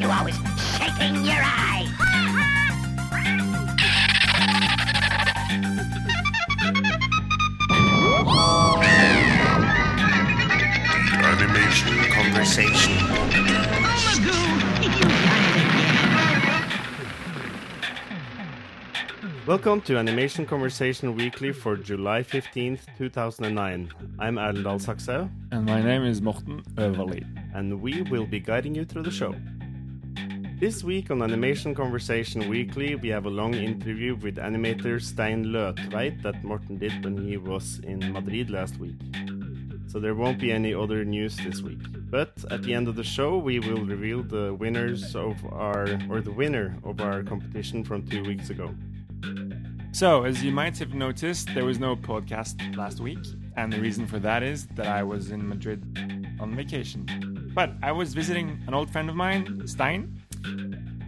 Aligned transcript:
you 0.00 0.10
always 0.10 0.36
shaking 0.78 1.24
your 1.24 1.40
eye? 1.42 1.86
Animation 11.22 11.94
conversation. 12.10 14.06
Welcome 19.46 19.80
to 19.82 19.96
Animation 19.96 20.44
Conversation 20.46 21.14
Weekly 21.14 21.52
for 21.52 21.76
July 21.76 22.22
15th, 22.22 22.80
2009. 22.98 23.90
I'm 24.18 24.34
Erlend 24.36 24.80
Sakshaug, 24.84 25.30
And 25.52 25.64
my 25.66 25.80
name 25.80 26.04
is 26.04 26.20
Morten 26.20 26.62
Øverlie. 26.76 27.24
and 27.54 27.80
we 27.80 28.02
will 28.02 28.26
be 28.26 28.40
guiding 28.40 28.74
you 28.74 28.84
through 28.84 29.02
the 29.04 29.10
show. 29.10 29.34
This 30.58 30.82
week 30.82 31.10
on 31.10 31.20
Animation 31.20 31.74
Conversation 31.74 32.48
Weekly, 32.48 32.94
we 32.94 33.10
have 33.10 33.26
a 33.26 33.30
long 33.30 33.52
interview 33.52 34.16
with 34.16 34.36
animator 34.36 35.02
Stein 35.02 35.44
Løtveit 35.44 36.22
that 36.22 36.42
Morten 36.42 36.78
did 36.78 37.04
when 37.04 37.18
he 37.18 37.36
was 37.36 37.78
in 37.80 38.10
Madrid 38.10 38.48
last 38.48 38.78
week. 38.78 38.96
So 39.86 40.00
there 40.00 40.14
won't 40.14 40.38
be 40.38 40.50
any 40.50 40.72
other 40.72 41.04
news 41.04 41.36
this 41.36 41.60
week. 41.60 41.82
But 42.10 42.42
at 42.50 42.62
the 42.62 42.72
end 42.72 42.88
of 42.88 42.96
the 42.96 43.04
show, 43.04 43.36
we 43.36 43.58
will 43.58 43.84
reveal 43.84 44.22
the 44.22 44.54
winners 44.54 45.14
of 45.14 45.36
our, 45.52 45.88
or 46.08 46.22
the 46.22 46.32
winner 46.32 46.78
of 46.84 47.02
our 47.02 47.22
competition 47.22 47.84
from 47.84 48.06
two 48.06 48.24
weeks 48.24 48.48
ago. 48.48 48.74
So, 49.92 50.24
as 50.24 50.42
you 50.42 50.52
might 50.52 50.78
have 50.78 50.94
noticed, 50.94 51.50
there 51.52 51.66
was 51.66 51.78
no 51.78 51.96
podcast 51.96 52.76
last 52.78 53.00
week, 53.00 53.18
and 53.58 53.70
the 53.70 53.80
reason 53.80 54.06
for 54.06 54.18
that 54.20 54.42
is 54.42 54.68
that 54.68 54.86
I 54.86 55.02
was 55.02 55.30
in 55.30 55.46
Madrid 55.46 55.82
on 56.40 56.56
vacation. 56.56 57.52
But 57.54 57.72
I 57.82 57.92
was 57.92 58.14
visiting 58.14 58.62
an 58.66 58.72
old 58.72 58.90
friend 58.90 59.10
of 59.10 59.16
mine, 59.16 59.66
Stein. 59.66 60.22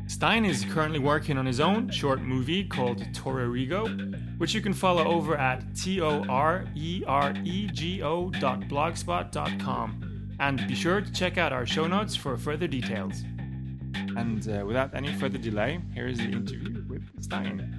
Stein 0.07 0.45
is 0.45 0.65
currently 0.65 0.99
working 0.99 1.37
on 1.37 1.45
his 1.45 1.61
own 1.61 1.91
short 1.91 2.23
movie 2.23 2.65
called 2.65 2.99
Torerego, 3.13 4.39
which 4.39 4.55
you 4.55 4.61
can 4.61 4.73
follow 4.73 5.05
over 5.07 5.37
at 5.37 5.77
T 5.77 6.01
O 6.01 6.25
R 6.29 6.65
E 6.75 7.05
R 7.07 7.35
E 7.45 7.69
G 7.73 8.03
O 8.03 8.31
dot 8.31 8.61
blogspot 8.63 9.31
dot 9.33 9.59
com. 9.61 10.31
And 10.41 10.67
be 10.67 10.75
sure 10.75 11.01
to 11.01 11.13
check 11.13 11.37
out 11.37 11.53
our 11.53 11.67
show 11.67 11.87
notes 11.87 12.17
for 12.17 12.37
further 12.37 12.67
details. 12.67 13.23
And 14.17 14.49
uh, 14.49 14.65
without 14.65 14.95
any 14.95 15.13
further 15.13 15.39
delay, 15.39 15.81
here 15.95 16.09
is 16.09 16.19
the 16.19 16.31
interview 16.31 16.85
with 16.89 17.03
Stein. 17.23 17.78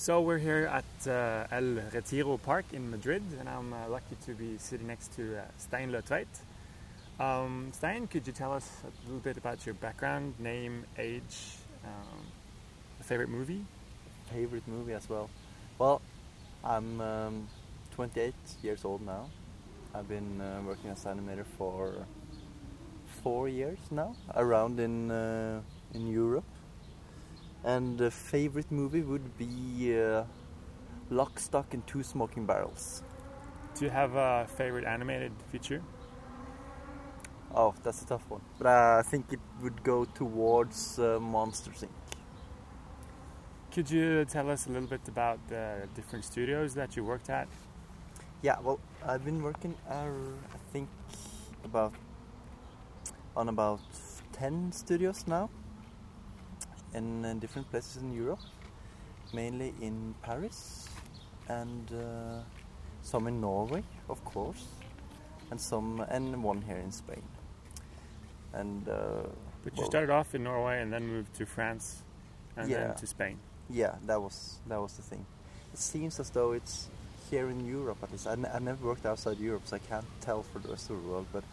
So 0.00 0.22
we're 0.22 0.38
here 0.38 0.64
at 0.64 1.06
uh, 1.06 1.46
El 1.54 1.82
Retiro 1.92 2.38
Park 2.38 2.64
in 2.72 2.90
Madrid, 2.90 3.22
and 3.38 3.46
I'm 3.46 3.74
uh, 3.74 3.86
lucky 3.90 4.16
to 4.24 4.32
be 4.32 4.56
sitting 4.56 4.86
next 4.86 5.14
to 5.16 5.36
uh, 5.36 5.42
Stein 5.58 5.92
Løtveit. 5.92 6.24
Um, 7.20 7.68
Stein, 7.74 8.06
could 8.06 8.26
you 8.26 8.32
tell 8.32 8.50
us 8.50 8.66
a 8.82 9.06
little 9.06 9.20
bit 9.20 9.36
about 9.36 9.66
your 9.66 9.74
background, 9.74 10.32
name, 10.38 10.86
age, 10.96 11.58
um, 11.84 12.24
favorite 13.02 13.28
movie? 13.28 13.60
favorite 14.32 14.66
movie 14.66 14.94
as 14.94 15.06
well. 15.06 15.28
Well, 15.78 16.00
I'm 16.64 16.98
um, 17.02 17.48
28 17.94 18.32
years 18.62 18.86
old 18.86 19.04
now. 19.04 19.28
I've 19.94 20.08
been 20.08 20.40
uh, 20.40 20.62
working 20.66 20.88
as 20.88 21.04
animator 21.04 21.44
for 21.58 21.92
four 23.22 23.50
years 23.50 23.78
now, 23.90 24.16
around 24.34 24.80
in 24.80 25.10
uh, 25.10 25.60
in 25.92 26.08
Europe. 26.08 26.44
And 27.64 27.98
the 27.98 28.10
favorite 28.10 28.70
movie 28.70 29.02
would 29.02 29.36
be 29.36 29.98
uh, 29.98 30.24
Lock, 31.10 31.38
Stock, 31.38 31.74
and 31.74 31.86
Two 31.86 32.02
Smoking 32.02 32.46
Barrels. 32.46 33.02
Do 33.76 33.84
you 33.84 33.90
have 33.90 34.14
a 34.14 34.46
favorite 34.56 34.84
animated 34.84 35.32
feature? 35.50 35.82
Oh, 37.54 37.74
that's 37.82 38.02
a 38.02 38.06
tough 38.06 38.28
one. 38.28 38.40
But 38.58 38.66
uh, 38.68 38.96
I 38.98 39.02
think 39.02 39.32
it 39.32 39.40
would 39.62 39.82
go 39.82 40.04
towards 40.04 40.98
uh, 40.98 41.18
Monsters 41.20 41.82
Inc. 41.82 41.88
Could 43.72 43.90
you 43.90 44.24
tell 44.24 44.50
us 44.50 44.66
a 44.66 44.70
little 44.70 44.88
bit 44.88 45.06
about 45.06 45.38
the 45.48 45.88
different 45.94 46.24
studios 46.24 46.74
that 46.74 46.96
you 46.96 47.04
worked 47.04 47.30
at? 47.30 47.48
Yeah, 48.42 48.56
well, 48.62 48.80
I've 49.06 49.24
been 49.24 49.42
working, 49.42 49.74
uh, 49.88 50.10
I 50.54 50.58
think, 50.72 50.88
about 51.64 51.92
on 53.36 53.48
about 53.48 53.80
ten 54.32 54.72
studios 54.72 55.24
now, 55.26 55.50
in 56.94 57.24
uh, 57.24 57.34
different 57.34 57.70
places 57.70 58.02
in 58.02 58.12
Europe, 58.12 58.40
mainly 59.32 59.74
in 59.80 60.14
Paris, 60.22 60.88
and 61.48 61.90
uh, 61.92 62.42
some 63.02 63.26
in 63.26 63.40
Norway, 63.40 63.82
of 64.08 64.24
course, 64.24 64.64
and 65.50 65.60
some 65.60 66.00
and 66.08 66.42
one 66.42 66.62
here 66.62 66.78
in 66.78 66.92
Spain. 66.92 67.22
And 68.52 68.88
uh, 68.88 69.22
But 69.62 69.74
you 69.76 69.82
well, 69.82 69.90
started 69.90 70.10
off 70.10 70.34
in 70.34 70.42
Norway 70.44 70.80
and 70.82 70.92
then 70.92 71.06
moved 71.06 71.34
to 71.36 71.46
France 71.46 72.02
and 72.56 72.68
Yeah. 72.68 72.88
then 72.88 72.96
to 72.96 73.06
Spain. 73.06 73.38
Yeah, 73.68 73.94
that 74.06 74.20
was 74.20 74.58
that 74.66 74.80
was 74.80 74.94
the 74.94 75.02
thing. 75.02 75.24
It 75.72 75.78
seems 75.78 76.18
as 76.18 76.30
though 76.30 76.52
it's 76.52 76.88
here 77.30 77.48
in 77.48 77.64
Europe 77.64 77.98
at 78.02 78.10
least. 78.10 78.26
I, 78.26 78.32
n- 78.32 78.50
I 78.52 78.58
never 78.58 78.84
worked 78.84 79.06
outside 79.06 79.38
Europe, 79.38 79.62
so 79.66 79.76
I 79.76 79.78
can't 79.78 80.06
tell 80.20 80.42
for 80.42 80.58
the 80.58 80.68
rest 80.68 80.90
of 80.90 81.00
the 81.02 81.08
world. 81.08 81.26
But 81.32 81.44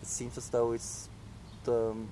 it 0.00 0.08
seems 0.08 0.38
as 0.38 0.48
though 0.48 0.72
it's 0.72 1.10
the 1.64 1.90
um, 1.90 2.08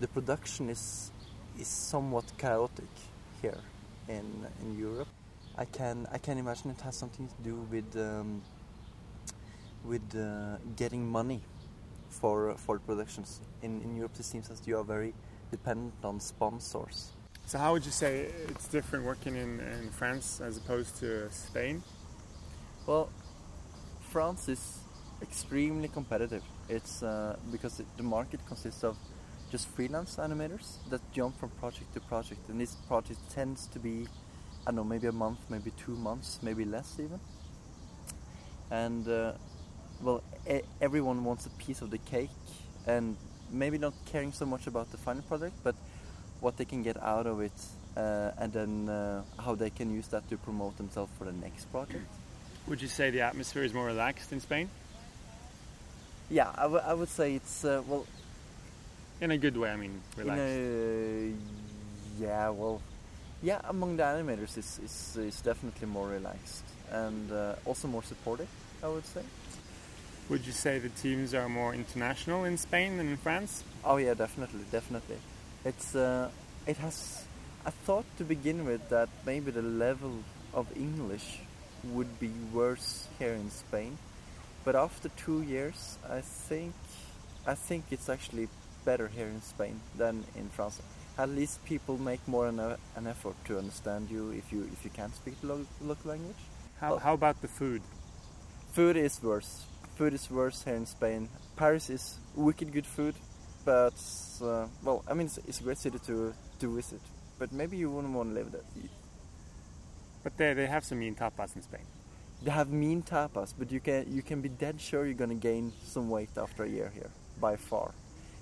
the 0.00 0.08
production 0.08 0.70
is 0.70 1.10
is 1.58 1.68
somewhat 1.68 2.24
chaotic 2.38 2.90
here 3.42 3.60
in 4.08 4.46
in 4.62 4.78
Europe. 4.78 5.08
I 5.56 5.64
can 5.64 6.06
I 6.12 6.18
can 6.18 6.38
imagine 6.38 6.70
it 6.70 6.80
has 6.82 6.96
something 6.96 7.28
to 7.28 7.42
do 7.42 7.56
with 7.70 7.96
um, 7.96 8.42
with 9.84 10.14
uh, 10.14 10.56
getting 10.76 11.06
money 11.08 11.40
for 12.08 12.54
for 12.56 12.78
productions. 12.78 13.40
In 13.62 13.82
in 13.82 13.96
Europe, 13.96 14.12
it 14.18 14.24
seems 14.24 14.50
as 14.50 14.60
you 14.66 14.78
are 14.78 14.84
very 14.84 15.14
dependent 15.50 16.04
on 16.04 16.20
sponsors. 16.20 17.12
So 17.46 17.58
how 17.58 17.72
would 17.72 17.84
you 17.84 17.92
say 17.92 18.28
it's 18.48 18.68
different 18.68 19.06
working 19.06 19.34
in, 19.34 19.60
in 19.60 19.90
France 19.90 20.38
as 20.40 20.58
opposed 20.58 20.96
to 21.00 21.30
Spain? 21.30 21.82
Well, 22.86 23.08
France 24.00 24.48
is 24.48 24.80
extremely 25.22 25.88
competitive. 25.88 26.42
It's 26.68 27.02
uh, 27.02 27.36
because 27.50 27.80
it, 27.80 27.86
the 27.96 28.02
market 28.02 28.40
consists 28.46 28.84
of 28.84 28.96
just 29.50 29.66
freelance 29.68 30.16
animators 30.16 30.76
that 30.90 31.00
jump 31.12 31.38
from 31.38 31.50
project 31.50 31.92
to 31.94 32.00
project, 32.00 32.48
and 32.48 32.60
this 32.60 32.74
project 32.86 33.18
tends 33.30 33.66
to 33.68 33.78
be, 33.78 34.06
I 34.66 34.70
don't 34.70 34.76
know, 34.76 34.84
maybe 34.84 35.06
a 35.06 35.12
month, 35.12 35.38
maybe 35.48 35.72
two 35.84 35.96
months, 35.96 36.38
maybe 36.42 36.64
less 36.64 36.96
even. 36.98 37.20
And 38.70 39.08
uh, 39.08 39.32
well, 40.02 40.22
e- 40.50 40.60
everyone 40.80 41.24
wants 41.24 41.46
a 41.46 41.50
piece 41.50 41.80
of 41.80 41.90
the 41.90 41.98
cake, 41.98 42.30
and 42.86 43.16
maybe 43.50 43.78
not 43.78 43.94
caring 44.06 44.32
so 44.32 44.44
much 44.44 44.66
about 44.66 44.90
the 44.90 44.98
final 44.98 45.22
product, 45.22 45.54
but 45.64 45.74
what 46.40 46.56
they 46.56 46.64
can 46.66 46.82
get 46.82 47.02
out 47.02 47.26
of 47.26 47.40
it, 47.40 47.52
uh, 47.96 48.30
and 48.38 48.52
then 48.52 48.88
uh, 48.88 49.22
how 49.38 49.54
they 49.54 49.70
can 49.70 49.92
use 49.92 50.08
that 50.08 50.28
to 50.28 50.36
promote 50.36 50.76
themselves 50.76 51.10
for 51.18 51.24
the 51.24 51.32
next 51.32 51.64
project. 51.72 52.04
Would 52.66 52.82
you 52.82 52.88
say 52.88 53.08
the 53.10 53.22
atmosphere 53.22 53.64
is 53.64 53.72
more 53.72 53.86
relaxed 53.86 54.30
in 54.32 54.40
Spain? 54.40 54.68
Yeah, 56.30 56.50
I, 56.54 56.62
w- 56.64 56.82
I 56.84 56.92
would 56.92 57.08
say 57.08 57.34
it's 57.34 57.64
uh, 57.64 57.82
well, 57.88 58.04
In 59.20 59.30
a 59.32 59.38
good 59.38 59.56
way, 59.56 59.70
I 59.70 59.76
mean, 59.76 60.00
relaxed. 60.16 60.42
a, 60.42 61.32
yeah, 62.20 62.50
well, 62.50 62.80
yeah, 63.42 63.60
among 63.64 63.96
the 63.96 64.04
animators, 64.04 64.56
it's 64.56 64.78
it's, 64.78 65.16
it's 65.16 65.40
definitely 65.40 65.88
more 65.88 66.08
relaxed 66.08 66.64
and 66.90 67.32
uh, 67.32 67.54
also 67.64 67.88
more 67.88 68.02
supportive. 68.02 68.48
I 68.82 68.88
would 68.88 69.06
say. 69.06 69.22
Would 70.28 70.46
you 70.46 70.52
say 70.52 70.78
the 70.78 70.90
teams 70.90 71.34
are 71.34 71.48
more 71.48 71.74
international 71.74 72.44
in 72.44 72.58
Spain 72.58 72.98
than 72.98 73.08
in 73.08 73.16
France? 73.16 73.64
Oh 73.84 73.96
yeah, 73.96 74.14
definitely, 74.14 74.60
definitely. 74.70 75.16
It's 75.64 75.94
uh, 75.96 76.30
it 76.66 76.76
has. 76.76 77.24
I 77.66 77.70
thought 77.70 78.04
to 78.18 78.24
begin 78.24 78.64
with 78.64 78.88
that 78.90 79.08
maybe 79.26 79.50
the 79.50 79.62
level 79.62 80.22
of 80.54 80.66
English 80.76 81.40
would 81.84 82.20
be 82.20 82.30
worse 82.52 83.08
here 83.18 83.32
in 83.32 83.50
Spain, 83.50 83.98
but 84.64 84.76
after 84.76 85.08
two 85.16 85.42
years, 85.42 85.98
I 86.08 86.20
think 86.20 86.74
I 87.46 87.54
think 87.54 87.84
it's 87.90 88.08
actually 88.08 88.48
better 88.90 89.08
here 89.16 89.30
in 89.36 89.42
Spain 89.42 89.76
than 90.00 90.14
in 90.40 90.48
France. 90.56 90.80
At 91.18 91.28
least 91.38 91.54
people 91.72 91.94
make 92.10 92.22
more 92.34 92.46
an, 92.52 92.58
an 93.00 93.06
effort 93.14 93.36
to 93.48 93.58
understand 93.62 94.02
you 94.14 94.22
if 94.40 94.46
you 94.52 94.60
if 94.74 94.80
you 94.84 94.92
can't 94.98 95.14
speak 95.20 95.34
the 95.42 95.48
lo- 95.52 95.72
local 95.90 96.08
language. 96.14 96.42
How, 96.80 96.96
how 97.06 97.14
about 97.20 97.36
the 97.44 97.50
food? 97.60 97.82
Food 98.76 98.96
is 98.96 99.14
worse. 99.30 99.50
Food 99.96 100.12
is 100.18 100.24
worse 100.30 100.58
here 100.66 100.78
in 100.82 100.86
Spain. 100.86 101.28
Paris 101.56 101.90
is 101.90 102.04
wicked 102.46 102.68
good 102.76 102.88
food, 102.96 103.14
but 103.64 103.98
uh, 104.50 104.66
well, 104.84 104.98
I 105.10 105.12
mean 105.16 105.26
it's, 105.26 105.38
it's 105.48 105.60
a 105.60 105.64
great 105.66 105.80
city 105.84 105.98
to 106.08 106.16
to 106.60 106.66
visit. 106.80 107.02
But 107.40 107.48
maybe 107.60 107.76
you 107.82 107.88
wouldn't 107.92 108.14
want 108.18 108.28
to 108.30 108.34
live 108.40 108.50
there. 108.52 108.66
But 110.24 110.32
they, 110.38 110.54
they 110.54 110.66
have 110.66 110.84
some 110.84 110.98
mean 111.04 111.14
tapas 111.14 111.50
in 111.56 111.62
Spain. 111.70 111.86
They 112.44 112.52
have 112.60 112.68
mean 112.84 113.02
tapas, 113.02 113.50
but 113.58 113.68
you 113.74 113.80
can 113.80 114.00
you 114.16 114.22
can 114.22 114.38
be 114.46 114.50
dead 114.64 114.76
sure 114.88 115.00
you're 115.08 115.22
gonna 115.24 115.46
gain 115.50 115.72
some 115.94 116.06
weight 116.14 116.34
after 116.44 116.62
a 116.68 116.70
year 116.76 116.90
here, 116.98 117.10
by 117.46 117.56
far. 117.56 117.90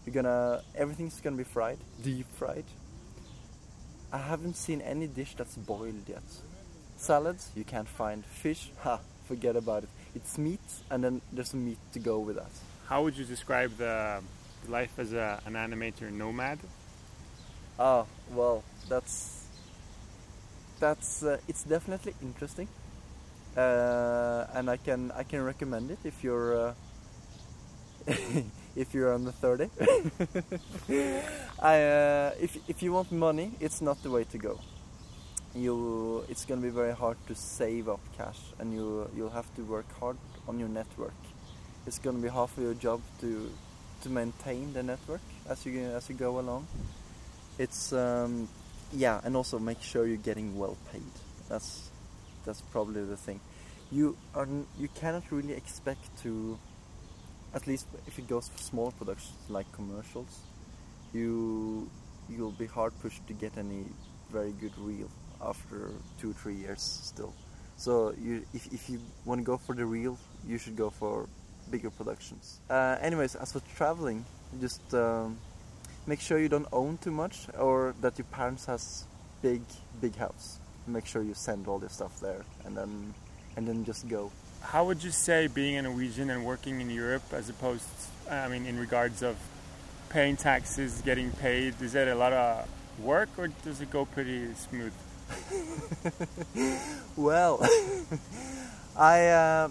You're 0.07 0.15
gonna 0.15 0.63
everything's 0.77 1.21
gonna 1.21 1.37
be 1.37 1.45
fried, 1.45 1.79
deep 2.03 2.27
fried. 2.39 2.65
I 4.13 4.19
haven't 4.19 4.55
seen 4.55 4.81
any 4.81 5.09
dish 5.09 5.35
that's 5.37 5.57
boiled 5.57 6.09
yet. 6.09 6.23
Salads 6.97 7.51
you 7.57 7.65
can't 7.65 7.89
find. 7.89 8.25
Fish, 8.25 8.71
ha, 8.79 9.01
forget 9.27 9.57
about 9.57 9.83
it. 9.83 9.89
It's 10.15 10.39
meat, 10.39 10.61
and 10.91 11.03
then 11.03 11.21
there's 11.33 11.51
some 11.51 11.65
meat 11.65 11.79
to 11.93 11.99
go 11.99 12.21
with 12.21 12.37
that. 12.37 12.53
How 12.87 13.03
would 13.03 13.17
you 13.17 13.25
describe 13.25 13.77
the 13.79 14.21
life 14.69 14.97
as 14.99 15.13
a, 15.13 15.43
an 15.45 15.55
animator 15.55 16.11
nomad? 16.13 16.61
Ah, 17.79 18.05
well, 18.33 18.63
that's 18.89 19.45
that's 20.79 21.25
uh, 21.25 21.39
it's 21.49 21.65
definitely 21.65 22.15
interesting, 22.23 22.69
uh, 23.57 24.47
and 24.55 24.71
I 24.71 24.77
can 24.77 25.11
I 25.11 25.25
can 25.25 25.43
recommend 25.43 25.91
it 25.91 25.99
if 26.05 26.23
you're 26.23 26.69
uh, 26.69 26.75
if 28.77 28.95
you're 28.95 29.13
under 29.13 29.33
thirty. 29.33 29.71
I 31.61 31.83
uh, 31.83 32.31
if 32.41 32.57
if 32.69 32.83
you 32.83 32.93
want 32.93 33.11
money, 33.11 33.53
it's 33.61 33.81
not 33.81 34.03
the 34.03 34.11
way 34.11 34.25
to 34.25 34.39
go. 34.39 34.61
You 35.55 36.25
it's 36.29 36.45
gonna 36.45 36.61
be 36.61 36.71
very 36.71 36.95
hard 36.95 37.17
to 37.29 37.35
save 37.35 37.89
up 37.89 38.01
cash, 38.17 38.41
and 38.59 38.73
you 38.73 39.11
you'll 39.17 39.31
have 39.31 39.53
to 39.57 39.63
work 39.63 39.91
hard 39.99 40.19
on 40.47 40.59
your 40.59 40.69
network. 40.69 41.17
It's 41.87 41.99
gonna 41.99 42.19
be 42.19 42.29
half 42.29 42.57
of 42.57 42.63
your 42.63 42.75
job 42.75 43.01
to 43.21 43.51
to 44.03 44.09
maintain 44.09 44.73
the 44.73 44.83
network 44.83 45.21
as 45.49 45.65
you 45.67 45.81
as 45.81 46.09
you 46.09 46.15
go 46.15 46.39
along 46.39 46.67
it's 47.59 47.93
um, 47.93 48.49
yeah 48.93 49.21
and 49.25 49.37
also 49.37 49.59
make 49.59 49.83
sure 49.83 50.07
you're 50.07 50.17
getting 50.17 50.59
well 50.59 50.77
paid 50.93 51.03
that's 51.49 51.91
that's 52.45 52.61
probably 52.73 53.05
the 53.05 53.17
thing 53.17 53.41
you 53.91 54.17
are 54.35 54.49
you 54.79 54.89
cannot 54.95 55.23
really 55.31 55.55
expect 55.55 56.05
to 56.23 56.59
at 57.57 57.67
least 57.67 57.87
if 58.07 58.19
it 58.19 58.29
goes 58.29 58.49
for 58.49 58.59
small 58.59 58.91
productions 58.93 59.37
like 59.49 59.67
commercials 59.73 60.41
you 61.13 61.89
you'll 62.29 62.59
be 62.65 62.67
hard 62.67 62.93
pushed 63.01 63.27
to 63.27 63.33
get 63.33 63.57
any 63.57 63.85
very 64.31 64.53
good 64.61 64.77
reel 64.79 65.11
after 65.41 65.91
two 66.21 66.33
three 66.33 66.55
years 66.55 66.83
still. 67.03 67.33
So 67.77 68.15
you 68.21 68.45
if, 68.55 68.67
if 68.73 68.91
you 68.91 69.01
want 69.25 69.41
to 69.41 69.45
go 69.45 69.57
for 69.57 69.75
the 69.75 69.85
reel 69.85 70.19
you 70.47 70.59
should 70.59 70.77
go 70.77 70.91
for 70.91 71.29
bigger 71.71 71.91
productions. 71.91 72.61
Uh, 72.71 72.97
anyways 73.01 73.35
as 73.35 73.53
for 73.53 73.61
traveling 73.77 74.25
just 74.61 74.95
um, 74.95 75.39
make 76.07 76.21
sure 76.21 76.39
you 76.39 76.49
don't 76.49 76.69
own 76.73 76.99
too 76.99 77.11
much 77.11 77.47
or 77.59 77.95
that 78.01 78.19
your 78.19 78.27
parents 78.27 78.67
has 78.67 79.05
big 79.43 79.63
big 80.01 80.15
house. 80.17 80.59
Make 80.87 81.07
sure 81.07 81.23
you 81.23 81.35
send 81.35 81.67
all 81.67 81.81
your 81.81 81.91
stuff 81.91 82.21
there 82.21 82.45
and 82.65 82.77
then 82.77 83.15
and 83.57 83.67
then 83.67 83.85
just 83.85 84.09
go 84.09 84.31
How 84.61 84.85
would 84.85 85.03
you 85.03 85.11
say 85.11 85.47
being 85.47 85.77
a 85.77 85.83
Norwegian 85.83 86.31
and 86.31 86.45
working 86.45 86.81
in 86.81 86.91
Europe 86.91 87.23
as 87.33 87.49
opposed, 87.49 87.85
I 88.31 88.49
mean, 88.49 88.67
in 88.67 88.79
regards 88.79 89.23
of 89.23 89.37
paying 90.09 90.37
taxes, 90.37 91.03
getting 91.05 91.31
paid, 91.31 91.81
is 91.81 91.93
that 91.93 92.09
a 92.09 92.15
lot 92.15 92.33
of 92.33 92.69
work 92.99 93.29
or 93.37 93.49
does 93.49 93.81
it 93.81 93.91
go 93.91 94.05
pretty 94.05 94.53
smooth? 94.55 94.93
well 97.17 97.59
i 98.97 99.27
uh, 99.27 99.69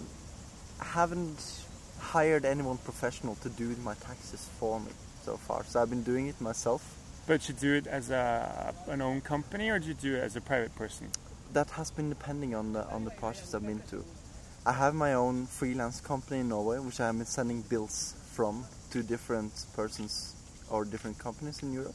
haven't 0.81 1.63
hired 1.97 2.43
anyone 2.43 2.77
professional 2.77 3.35
to 3.35 3.47
do 3.47 3.73
my 3.81 3.93
taxes 3.93 4.49
for 4.59 4.81
me 4.81 4.91
so 5.23 5.37
far 5.37 5.63
so 5.63 5.81
i've 5.81 5.89
been 5.89 6.03
doing 6.03 6.27
it 6.27 6.41
myself 6.41 6.97
But 7.25 7.47
you 7.47 7.55
do 7.55 7.73
it 7.73 7.87
as 7.87 8.11
a, 8.11 8.73
an 8.87 9.01
own 9.01 9.21
company 9.21 9.69
or 9.69 9.79
do 9.79 9.87
you 9.87 9.93
do 9.93 10.15
it 10.15 10.23
as 10.23 10.35
a 10.35 10.41
private 10.41 10.75
person? 10.75 11.07
that 11.55 11.69
has 11.71 11.89
been 11.89 12.09
depending 12.09 12.53
on 12.53 12.73
the 12.73 12.85
on 12.89 13.05
the 13.05 13.11
projects 13.11 13.55
I've 13.55 13.65
been 13.65 13.81
to. 13.89 14.03
I 14.67 14.71
have 14.71 14.95
my 14.95 15.13
own 15.13 15.45
freelance 15.45 16.01
company 16.01 16.39
in 16.39 16.49
Norway, 16.49 16.79
which 16.79 16.99
I 16.99 17.05
have 17.05 17.17
been 17.17 17.27
sending 17.27 17.61
bills 17.61 18.15
from 18.31 18.65
to 18.89 19.03
different 19.03 19.53
persons 19.75 20.33
or 20.71 20.85
different 20.85 21.19
companies 21.19 21.61
in 21.61 21.71
Europe. 21.71 21.93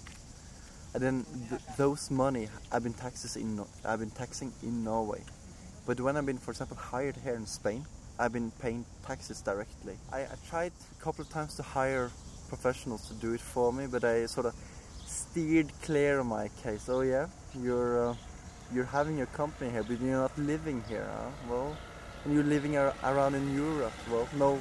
And 0.95 1.03
then 1.03 1.27
th- 1.49 1.61
those 1.77 2.13
money 2.13 2.49
I've 2.71 2.85
been 2.85 2.95
taxes 2.95 3.35
in 3.35 3.57
Nor- 3.57 3.67
I've 3.85 3.99
been 3.99 4.11
taxing 4.11 4.53
in 4.63 4.85
Norway. 4.85 5.23
But 5.85 6.01
when 6.01 6.17
I've 6.17 6.27
been, 6.27 6.39
for 6.39 6.53
example, 6.53 6.77
hired 6.77 7.17
here 7.17 7.35
in 7.35 7.45
Spain, 7.45 7.85
I've 8.21 8.33
been 8.33 8.53
paying 8.63 8.85
taxes 9.05 9.41
directly. 9.41 9.97
I, 10.13 10.21
I 10.21 10.37
tried 10.49 10.73
a 10.97 11.03
couple 11.03 11.23
of 11.23 11.31
times 11.31 11.57
to 11.57 11.65
hire 11.65 12.11
professionals 12.49 13.09
to 13.09 13.15
do 13.15 13.33
it 13.33 13.41
for 13.41 13.73
me, 13.73 13.89
but 13.89 14.05
I 14.05 14.27
sort 14.27 14.47
of 14.47 14.55
steered 15.07 15.73
clear 15.83 16.21
of 16.21 16.27
my 16.27 16.49
case. 16.63 16.89
Oh 16.89 17.01
yeah, 17.01 17.27
you're. 17.61 18.11
Uh, 18.11 18.15
you're 18.73 18.85
having 18.85 19.17
your 19.17 19.27
company 19.27 19.69
here, 19.71 19.83
but 19.83 20.01
you're 20.01 20.17
not 20.17 20.39
living 20.39 20.81
here. 20.89 21.09
Huh? 21.13 21.31
Well, 21.49 21.77
and 22.25 22.35
you're 22.35 22.45
living 22.45 22.77
ar- 22.77 22.95
around 23.05 23.35
in 23.35 23.55
Europe. 23.55 23.93
Well, 24.11 24.29
no 24.37 24.61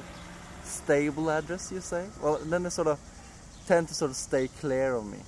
stable 0.64 1.30
address, 1.30 1.70
you 1.72 1.80
say? 1.80 2.06
Well, 2.22 2.38
then 2.44 2.62
they 2.62 2.70
sort 2.70 2.88
of 2.88 2.98
tend 3.66 3.88
to 3.88 3.94
sort 3.94 4.10
of 4.10 4.16
stay 4.16 4.48
clear 4.48 4.94
of 4.94 5.04
me. 5.06 5.18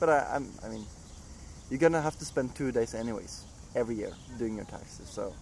But 0.00 0.08
I, 0.08 0.26
I'm, 0.34 0.48
I 0.64 0.68
mean, 0.68 0.84
you're 1.70 1.78
gonna 1.78 2.02
have 2.02 2.18
to 2.18 2.24
spend 2.24 2.54
two 2.54 2.72
days 2.72 2.94
anyways 2.94 3.44
every 3.74 3.94
year 3.96 4.12
doing 4.38 4.56
your 4.56 4.66
taxes, 4.66 5.08
so 5.08 5.32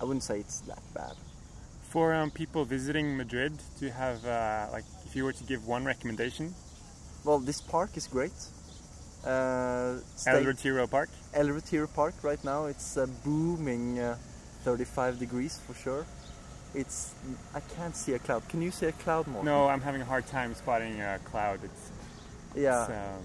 I 0.00 0.04
wouldn't 0.04 0.22
say 0.22 0.38
it's 0.40 0.60
that 0.60 0.82
bad. 0.94 1.14
For 1.90 2.14
um, 2.14 2.30
people 2.30 2.64
visiting 2.64 3.16
Madrid, 3.16 3.52
do 3.78 3.86
you 3.86 3.92
have, 3.92 4.24
uh, 4.24 4.66
like, 4.72 4.84
if 5.04 5.14
you 5.14 5.24
were 5.24 5.32
to 5.32 5.44
give 5.44 5.66
one 5.66 5.84
recommendation, 5.84 6.54
Well, 7.24 7.38
this 7.38 7.60
park 7.60 7.96
is 7.96 8.06
great. 8.06 8.32
Uh, 9.24 9.96
El 10.26 10.44
Retiro 10.44 10.86
Park? 10.86 11.08
El 11.32 11.48
Retiro 11.50 11.86
Park 11.86 12.14
right 12.22 12.42
now. 12.44 12.66
It's 12.66 12.96
uh, 12.96 13.06
booming 13.24 13.98
uh, 13.98 14.16
35 14.64 15.18
degrees 15.18 15.60
for 15.66 15.74
sure. 15.74 16.06
It's 16.74 17.14
I 17.54 17.60
can't 17.76 17.94
see 17.94 18.14
a 18.14 18.18
cloud. 18.18 18.42
Can 18.48 18.60
you 18.62 18.70
see 18.70 18.86
a 18.86 18.92
cloud 19.04 19.26
more? 19.28 19.44
No, 19.44 19.68
I'm 19.68 19.80
having 19.80 20.02
a 20.02 20.04
hard 20.04 20.26
time 20.26 20.54
spotting 20.54 21.00
a 21.00 21.18
cloud. 21.30 21.60
It's, 21.68 21.82
Yeah, 22.56 22.82
it's, 22.82 22.90
um, 22.90 23.24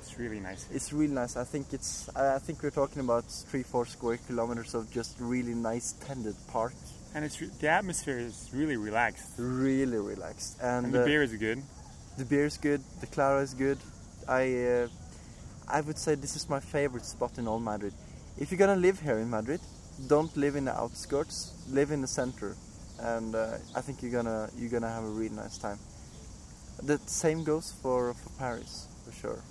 it's 0.00 0.18
really 0.18 0.40
nice. 0.40 0.62
it's 0.76 0.92
really 0.92 1.12
nice. 1.22 1.36
I 1.36 1.44
think 1.44 1.66
it's 1.78 2.08
I 2.16 2.38
think 2.38 2.62
we're 2.62 2.78
talking 2.82 3.00
about 3.08 3.24
three 3.50 3.64
four 3.72 3.84
square 3.86 4.18
kilometers 4.28 4.74
of 4.74 4.82
just 4.98 5.12
really 5.20 5.54
nice 5.54 5.92
tended 6.06 6.36
park. 6.48 6.72
And 7.14 7.24
it's 7.24 7.36
the 7.62 7.68
atmosphere 7.68 8.18
is 8.18 8.36
really 8.52 8.76
relaxed. 8.76 9.30
Really 9.38 9.98
relaxed 10.12 10.52
and, 10.62 10.86
And 10.86 10.94
the 10.94 11.02
uh, 11.02 11.10
beer 11.10 11.22
is 11.22 11.32
good. 11.46 11.58
the 12.18 12.24
beer 12.32 12.46
is 12.52 12.56
good. 12.68 12.80
The 13.02 13.08
Clara 13.14 13.40
is 13.42 13.52
good. 13.54 13.78
I 14.28 14.42
uh, 14.76 14.88
I 15.68 15.80
would 15.86 15.98
say 15.98 16.14
this 16.14 16.34
is 16.36 16.44
my 16.48 16.60
favorite 16.60 17.04
spot 17.04 17.32
in 17.38 17.44
all 17.50 17.60
Madrid. 17.60 17.94
If 18.38 18.50
you're 18.50 18.62
gonna 18.64 18.80
live 18.88 19.00
here 19.00 19.18
in 19.24 19.28
Madrid, 19.38 19.60
don't 20.06 20.36
live 20.36 20.56
in 20.56 20.66
the 20.66 20.74
outskirts. 20.74 21.52
Live 21.70 21.90
in 21.90 22.00
the 22.00 22.06
center, 22.06 22.56
and 23.00 23.34
uh, 23.34 23.58
I 23.74 23.80
think 23.80 24.02
you're 24.02 24.12
gonna 24.12 24.48
you're 24.56 24.70
gonna 24.70 24.90
have 24.90 25.04
a 25.04 25.08
really 25.08 25.34
nice 25.34 25.58
time. 25.58 25.78
The 26.82 26.98
same 27.06 27.44
goes 27.44 27.72
for 27.82 28.14
for 28.14 28.30
Paris 28.38 28.86
for 29.04 29.12
sure. 29.12 29.42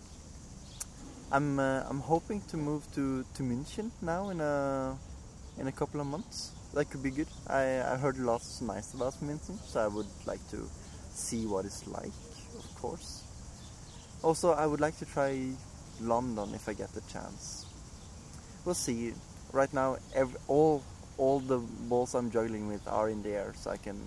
I'm 1.31 1.59
uh, 1.59 1.83
I'm 1.89 1.99
hoping 1.99 2.41
to 2.49 2.57
move 2.57 2.83
to 2.93 3.25
to 3.35 3.43
München 3.43 3.91
now 4.01 4.29
in 4.29 4.39
a 4.39 4.97
in 5.57 5.67
a 5.67 5.71
couple 5.71 5.99
of 5.99 6.07
months. 6.07 6.51
That 6.73 6.89
could 6.89 7.01
be 7.01 7.11
good. 7.11 7.27
I 7.47 7.81
I 7.81 7.97
heard 7.97 8.17
lots 8.17 8.61
nice 8.61 8.93
about 8.93 9.13
München, 9.21 9.57
so 9.65 9.79
I 9.79 9.87
would 9.87 10.11
like 10.25 10.43
to 10.51 10.69
see 11.15 11.45
what 11.45 11.65
it's 11.65 11.87
like, 11.87 12.13
of 12.57 12.75
course. 12.81 13.23
Also, 14.21 14.51
I 14.51 14.65
would 14.65 14.81
like 14.81 14.97
to 14.99 15.05
try 15.05 15.39
London 16.01 16.53
if 16.53 16.67
I 16.67 16.73
get 16.73 16.93
the 16.93 17.01
chance. 17.11 17.65
We'll 18.65 18.75
see. 18.75 19.13
Right 19.55 19.73
now, 19.73 19.95
ev 20.13 20.35
all 20.49 20.83
all 21.17 21.39
the 21.39 21.59
balls 21.59 22.13
I'm 22.13 22.29
juggling 22.29 22.67
with 22.67 22.85
are 22.89 23.09
in 23.09 23.23
the 23.23 23.29
air, 23.29 23.53
so 23.55 23.71
I 23.71 23.77
can 23.77 23.97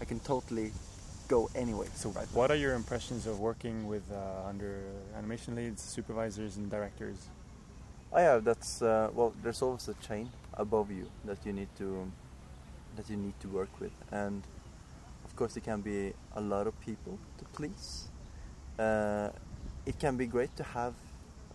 I 0.00 0.04
can 0.04 0.20
totally 0.20 0.70
go 1.26 1.50
anyway. 1.56 1.88
So, 1.96 2.10
right 2.10 2.28
what 2.32 2.52
are 2.52 2.60
your 2.64 2.74
impressions 2.74 3.26
of 3.26 3.40
working 3.40 3.88
with 3.88 4.04
uh, 4.12 4.48
under 4.48 4.84
animation 5.16 5.56
leads, 5.56 5.82
supervisors, 5.82 6.58
and 6.58 6.70
directors? 6.70 7.16
Oh 8.12 8.20
yeah, 8.20 8.38
that's 8.38 8.80
uh, 8.80 9.10
well. 9.12 9.34
There's 9.42 9.62
always 9.62 9.88
a 9.88 9.94
chain 9.94 10.30
above 10.54 10.92
you 10.92 11.10
that 11.24 11.38
you 11.44 11.52
need 11.52 11.74
to 11.78 12.08
that 12.94 13.10
you 13.10 13.16
need 13.16 13.34
to 13.40 13.48
work 13.48 13.80
with, 13.80 13.96
and 14.12 14.44
of 15.24 15.34
course 15.34 15.56
it 15.56 15.64
can 15.64 15.80
be 15.80 16.12
a 16.36 16.40
lot 16.40 16.68
of 16.68 16.80
people 16.86 17.18
to 17.38 17.44
please. 17.46 18.06
Uh, 18.78 19.30
it 19.86 19.98
can 19.98 20.16
be 20.16 20.26
great 20.26 20.54
to 20.54 20.62
have 20.62 20.94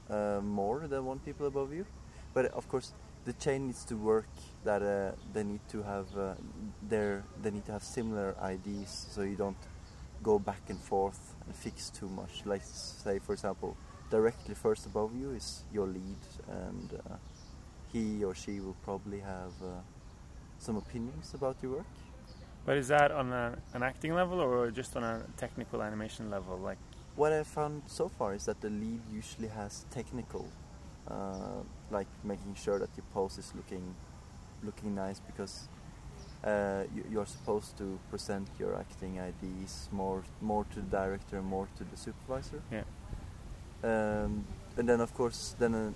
uh, 0.10 0.42
more 0.44 0.88
than 0.90 1.06
one 1.06 1.20
people 1.20 1.48
above 1.48 1.72
you, 1.74 1.86
but 2.34 2.48
of 2.48 2.68
course 2.68 2.92
the 3.26 3.34
chain 3.34 3.68
needs 3.68 3.86
to 3.86 3.96
work. 3.96 4.28
That 4.64 4.82
uh, 4.82 5.12
they 5.34 5.44
need 5.44 5.62
to 5.70 5.84
have 5.84 6.08
uh, 6.18 6.36
their 6.82 7.24
they 7.42 7.52
need 7.52 7.66
to 7.66 7.74
have 7.74 7.84
similar 7.84 8.36
IDs, 8.42 9.08
so 9.12 9.22
you 9.22 9.36
don't 9.36 9.58
go 10.24 10.40
back 10.40 10.62
and 10.70 10.80
forth 10.80 11.36
and 11.46 11.56
fix 11.56 11.90
too 11.90 12.08
much. 12.10 12.46
Like 12.46 12.62
say, 12.64 13.20
for 13.20 13.34
example, 13.34 13.76
directly 14.10 14.56
first 14.56 14.86
above 14.86 15.16
you 15.16 15.32
is 15.32 15.64
your 15.74 15.88
lead, 15.88 16.20
and 16.48 16.94
uh, 16.94 17.16
he 17.92 18.24
or 18.24 18.34
she 18.36 18.60
will 18.60 18.78
probably 18.84 19.20
have 19.20 19.54
uh, 19.64 19.82
some 20.60 20.78
opinions 20.78 21.34
about 21.34 21.58
your 21.62 21.74
work. 21.78 21.86
But 22.66 22.78
is 22.78 22.88
that 22.90 23.12
on 23.12 23.32
a, 23.34 23.58
an 23.74 23.84
acting 23.84 24.14
level 24.16 24.40
or 24.40 24.72
just 24.72 24.96
on 24.96 25.04
a 25.04 25.22
technical 25.38 25.82
animation 25.84 26.30
level? 26.30 26.58
Like, 26.58 26.78
What 27.16 27.34
I've 27.34 27.48
found 27.48 27.84
so 27.88 28.10
far 28.10 28.34
is 28.34 28.46
that 28.46 28.62
the 28.62 28.70
lead 28.70 29.02
usually 29.12 29.50
has 29.50 29.86
technical, 29.92 30.48
uh, 31.08 31.62
like 31.94 32.08
making 32.24 32.56
sure 32.56 32.80
that 32.80 32.90
your 32.98 33.06
pose 33.14 33.38
is 33.38 33.54
looking, 33.56 33.96
looking 34.64 34.96
nice 34.96 35.20
because 35.20 35.68
uh, 36.44 36.84
you, 36.94 37.04
you're 37.12 37.26
supposed 37.26 37.78
to 37.78 38.00
present 38.10 38.48
your 38.60 38.76
acting 38.76 39.18
IDs 39.18 39.90
more, 39.92 40.24
more 40.42 40.66
to 40.74 40.82
the 40.82 40.92
director 40.98 41.38
and 41.38 41.46
more 41.46 41.68
to 41.78 41.84
the 41.84 41.98
supervisor. 41.98 42.62
Yeah. 42.72 42.84
Um, 43.84 44.46
and 44.78 44.90
then 44.90 45.00
of 45.02 45.14
course, 45.14 45.56
then 45.60 45.76
a 45.76 45.94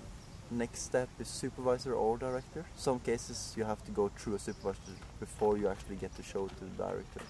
next 0.50 0.80
step 0.80 1.08
is 1.18 1.28
supervisor 1.28 1.94
or 1.94 2.16
director. 2.16 2.64
Some 2.76 3.00
cases 3.00 3.54
you 3.56 3.64
have 3.64 3.84
to 3.84 3.90
go 3.90 4.10
through 4.16 4.36
a 4.36 4.38
supervisor 4.38 4.96
before 5.20 5.58
you 5.58 5.68
actually 5.68 5.96
get 5.96 6.14
to 6.16 6.22
show 6.22 6.46
to 6.46 6.64
the 6.64 6.84
director. 6.84 7.20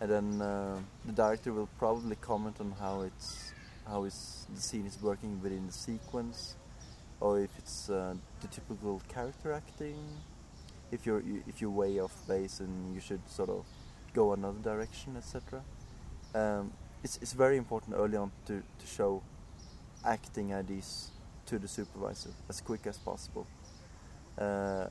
And 0.00 0.10
then 0.10 0.42
uh, 0.42 0.78
the 1.04 1.12
director 1.12 1.52
will 1.52 1.68
probably 1.78 2.16
comment 2.16 2.56
on 2.60 2.74
how 2.78 3.02
it's 3.02 3.52
how 3.86 4.04
is 4.04 4.46
the 4.54 4.60
scene 4.60 4.86
is 4.86 5.00
working 5.02 5.40
within 5.42 5.66
the 5.66 5.72
sequence, 5.72 6.56
or 7.22 7.38
if 7.38 7.50
it's 7.56 7.88
uh, 7.88 8.14
the 8.40 8.48
typical 8.48 9.00
character 9.08 9.52
acting. 9.52 9.96
If 10.90 11.06
you're 11.06 11.22
if 11.46 11.60
you're 11.60 11.70
way 11.70 12.00
off 12.00 12.14
base 12.28 12.60
and 12.60 12.94
you 12.94 13.00
should 13.00 13.22
sort 13.30 13.48
of 13.48 13.64
go 14.12 14.32
another 14.32 14.58
direction, 14.58 15.16
etc. 15.16 15.62
Um, 16.34 16.72
it's 17.02 17.18
it's 17.22 17.32
very 17.32 17.56
important 17.56 17.94
early 17.96 18.16
on 18.16 18.30
to 18.46 18.62
to 18.80 18.86
show 18.86 19.22
acting 20.04 20.52
ideas 20.52 21.12
to 21.46 21.58
the 21.58 21.68
supervisor 21.68 22.30
as 22.48 22.60
quick 22.60 22.86
as 22.86 22.98
possible. 22.98 23.46
Uh, 24.38 24.86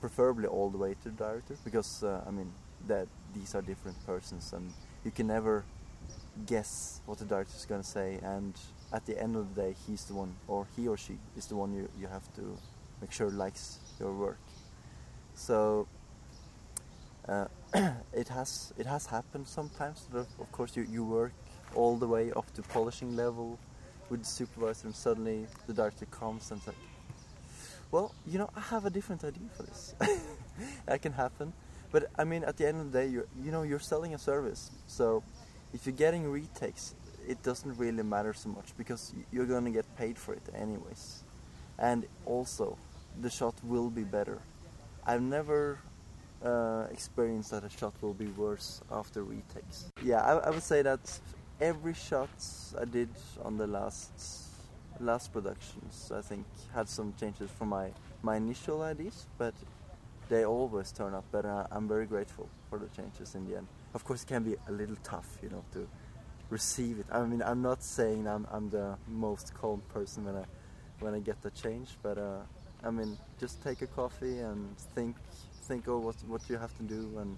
preferably 0.00 0.46
all 0.46 0.70
the 0.70 0.78
way 0.78 0.94
to 1.02 1.08
the 1.10 1.16
director 1.24 1.56
because 1.64 2.02
uh, 2.02 2.22
I 2.26 2.30
mean 2.30 2.52
that 2.86 3.06
these 3.34 3.54
are 3.54 3.62
different 3.62 3.96
persons 4.06 4.52
and 4.52 4.72
you 5.04 5.10
can 5.10 5.26
never 5.26 5.64
guess 6.46 7.00
what 7.06 7.18
the 7.18 7.24
director 7.24 7.54
is 7.56 7.66
going 7.66 7.82
to 7.82 7.86
say 7.86 8.18
and 8.22 8.54
at 8.92 9.06
the 9.06 9.20
end 9.20 9.36
of 9.36 9.54
the 9.54 9.62
day 9.62 9.74
he's 9.86 10.04
the 10.04 10.14
one 10.14 10.34
or 10.48 10.66
he 10.76 10.88
or 10.88 10.96
she 10.96 11.18
is 11.36 11.46
the 11.46 11.56
one 11.56 11.72
you, 11.72 11.88
you 12.00 12.06
have 12.06 12.32
to 12.34 12.56
make 13.00 13.12
sure 13.12 13.30
likes 13.30 13.78
your 13.98 14.12
work. 14.12 14.38
So 15.34 15.86
uh, 17.28 17.46
it 18.12 18.28
has 18.28 18.72
it 18.78 18.86
has 18.86 19.06
happened 19.06 19.46
sometimes 19.46 20.06
that 20.12 20.26
of 20.40 20.52
course 20.52 20.76
you, 20.76 20.86
you 20.90 21.04
work 21.04 21.32
all 21.74 21.96
the 21.96 22.06
way 22.06 22.32
up 22.32 22.52
to 22.54 22.62
polishing 22.62 23.14
level 23.14 23.58
with 24.08 24.20
the 24.20 24.26
supervisor 24.26 24.88
and 24.88 24.94
suddenly 24.94 25.46
the 25.66 25.72
director 25.72 26.06
comes 26.06 26.50
and 26.50 26.60
says 26.62 26.74
well 27.92 28.12
you 28.26 28.38
know 28.38 28.50
i 28.56 28.60
have 28.60 28.84
a 28.84 28.90
different 28.90 29.24
idea 29.24 29.48
for 29.56 29.62
this. 29.64 29.94
That 30.84 31.00
can 31.00 31.12
happen. 31.12 31.54
But 31.90 32.10
i 32.18 32.24
mean 32.24 32.44
at 32.44 32.56
the 32.56 32.66
end 32.66 32.80
of 32.80 32.92
the 32.92 32.98
day 32.98 33.06
you 33.06 33.26
you 33.42 33.50
know 33.50 33.62
you're 33.62 33.78
selling 33.78 34.14
a 34.14 34.18
service. 34.18 34.70
So 34.86 35.22
if 35.72 35.86
you're 35.86 35.96
getting 35.96 36.30
retakes 36.30 36.94
it 37.26 37.42
doesn't 37.42 37.76
really 37.78 38.02
matter 38.02 38.32
so 38.32 38.48
much 38.48 38.76
because 38.76 39.12
you're 39.32 39.46
going 39.46 39.64
to 39.64 39.70
get 39.70 39.86
paid 39.96 40.18
for 40.18 40.34
it 40.34 40.42
anyways. 40.54 41.24
And 41.78 42.06
also 42.26 42.76
the 43.20 43.30
shot 43.30 43.54
will 43.64 43.90
be 43.90 44.04
better. 44.04 44.38
I've 45.06 45.22
never 45.22 45.78
uh, 46.44 46.86
experienced 46.90 47.50
that 47.50 47.64
a 47.64 47.70
shot 47.70 47.94
will 48.00 48.14
be 48.14 48.26
worse 48.26 48.80
after 48.90 49.22
retakes. 49.22 49.90
Yeah 50.02 50.20
I, 50.20 50.48
I 50.48 50.50
would 50.50 50.62
say 50.62 50.82
that 50.82 51.00
every 51.60 51.92
shot 51.92 52.30
i 52.80 52.86
did 52.86 53.10
on 53.44 53.58
the 53.58 53.66
last 53.66 54.48
last 54.98 55.30
productions 55.30 56.10
i 56.14 56.22
think 56.22 56.46
had 56.74 56.88
some 56.88 57.12
changes 57.20 57.50
from 57.50 57.68
my 57.68 57.90
my 58.22 58.36
initial 58.36 58.80
ideas 58.80 59.26
but 59.36 59.52
they 60.30 60.44
always 60.44 60.92
turn 60.92 61.12
out 61.14 61.30
better. 61.32 61.66
I'm 61.72 61.88
very 61.88 62.06
grateful 62.06 62.48
for 62.70 62.78
the 62.78 62.86
changes 62.96 63.34
in 63.34 63.50
the 63.50 63.56
end. 63.56 63.66
Of 63.94 64.04
course 64.04 64.22
it 64.22 64.28
can 64.28 64.44
be 64.44 64.54
a 64.68 64.72
little 64.72 64.96
tough 65.02 65.26
you 65.42 65.50
know 65.50 65.62
to 65.72 65.86
receive 66.50 66.98
it. 66.98 67.06
I 67.10 67.24
mean 67.24 67.42
i'm 67.42 67.62
not 67.62 67.82
saying 67.82 68.26
i'm, 68.26 68.46
I'm 68.50 68.70
the 68.70 68.96
most 69.08 69.54
calm 69.54 69.82
person 69.92 70.24
when 70.24 70.36
i 70.36 70.44
when 70.98 71.14
i 71.14 71.20
get 71.20 71.40
the 71.42 71.50
change 71.50 71.90
but 72.02 72.18
uh, 72.18 72.40
i 72.84 72.90
mean 72.90 73.16
just 73.38 73.62
take 73.62 73.82
a 73.82 73.86
coffee 73.86 74.38
and 74.40 74.76
think 74.94 75.16
think 75.62 75.86
of 75.86 76.02
what 76.02 76.16
what 76.26 76.42
you 76.50 76.58
have 76.58 76.76
to 76.78 76.82
do 76.82 77.18
and 77.18 77.36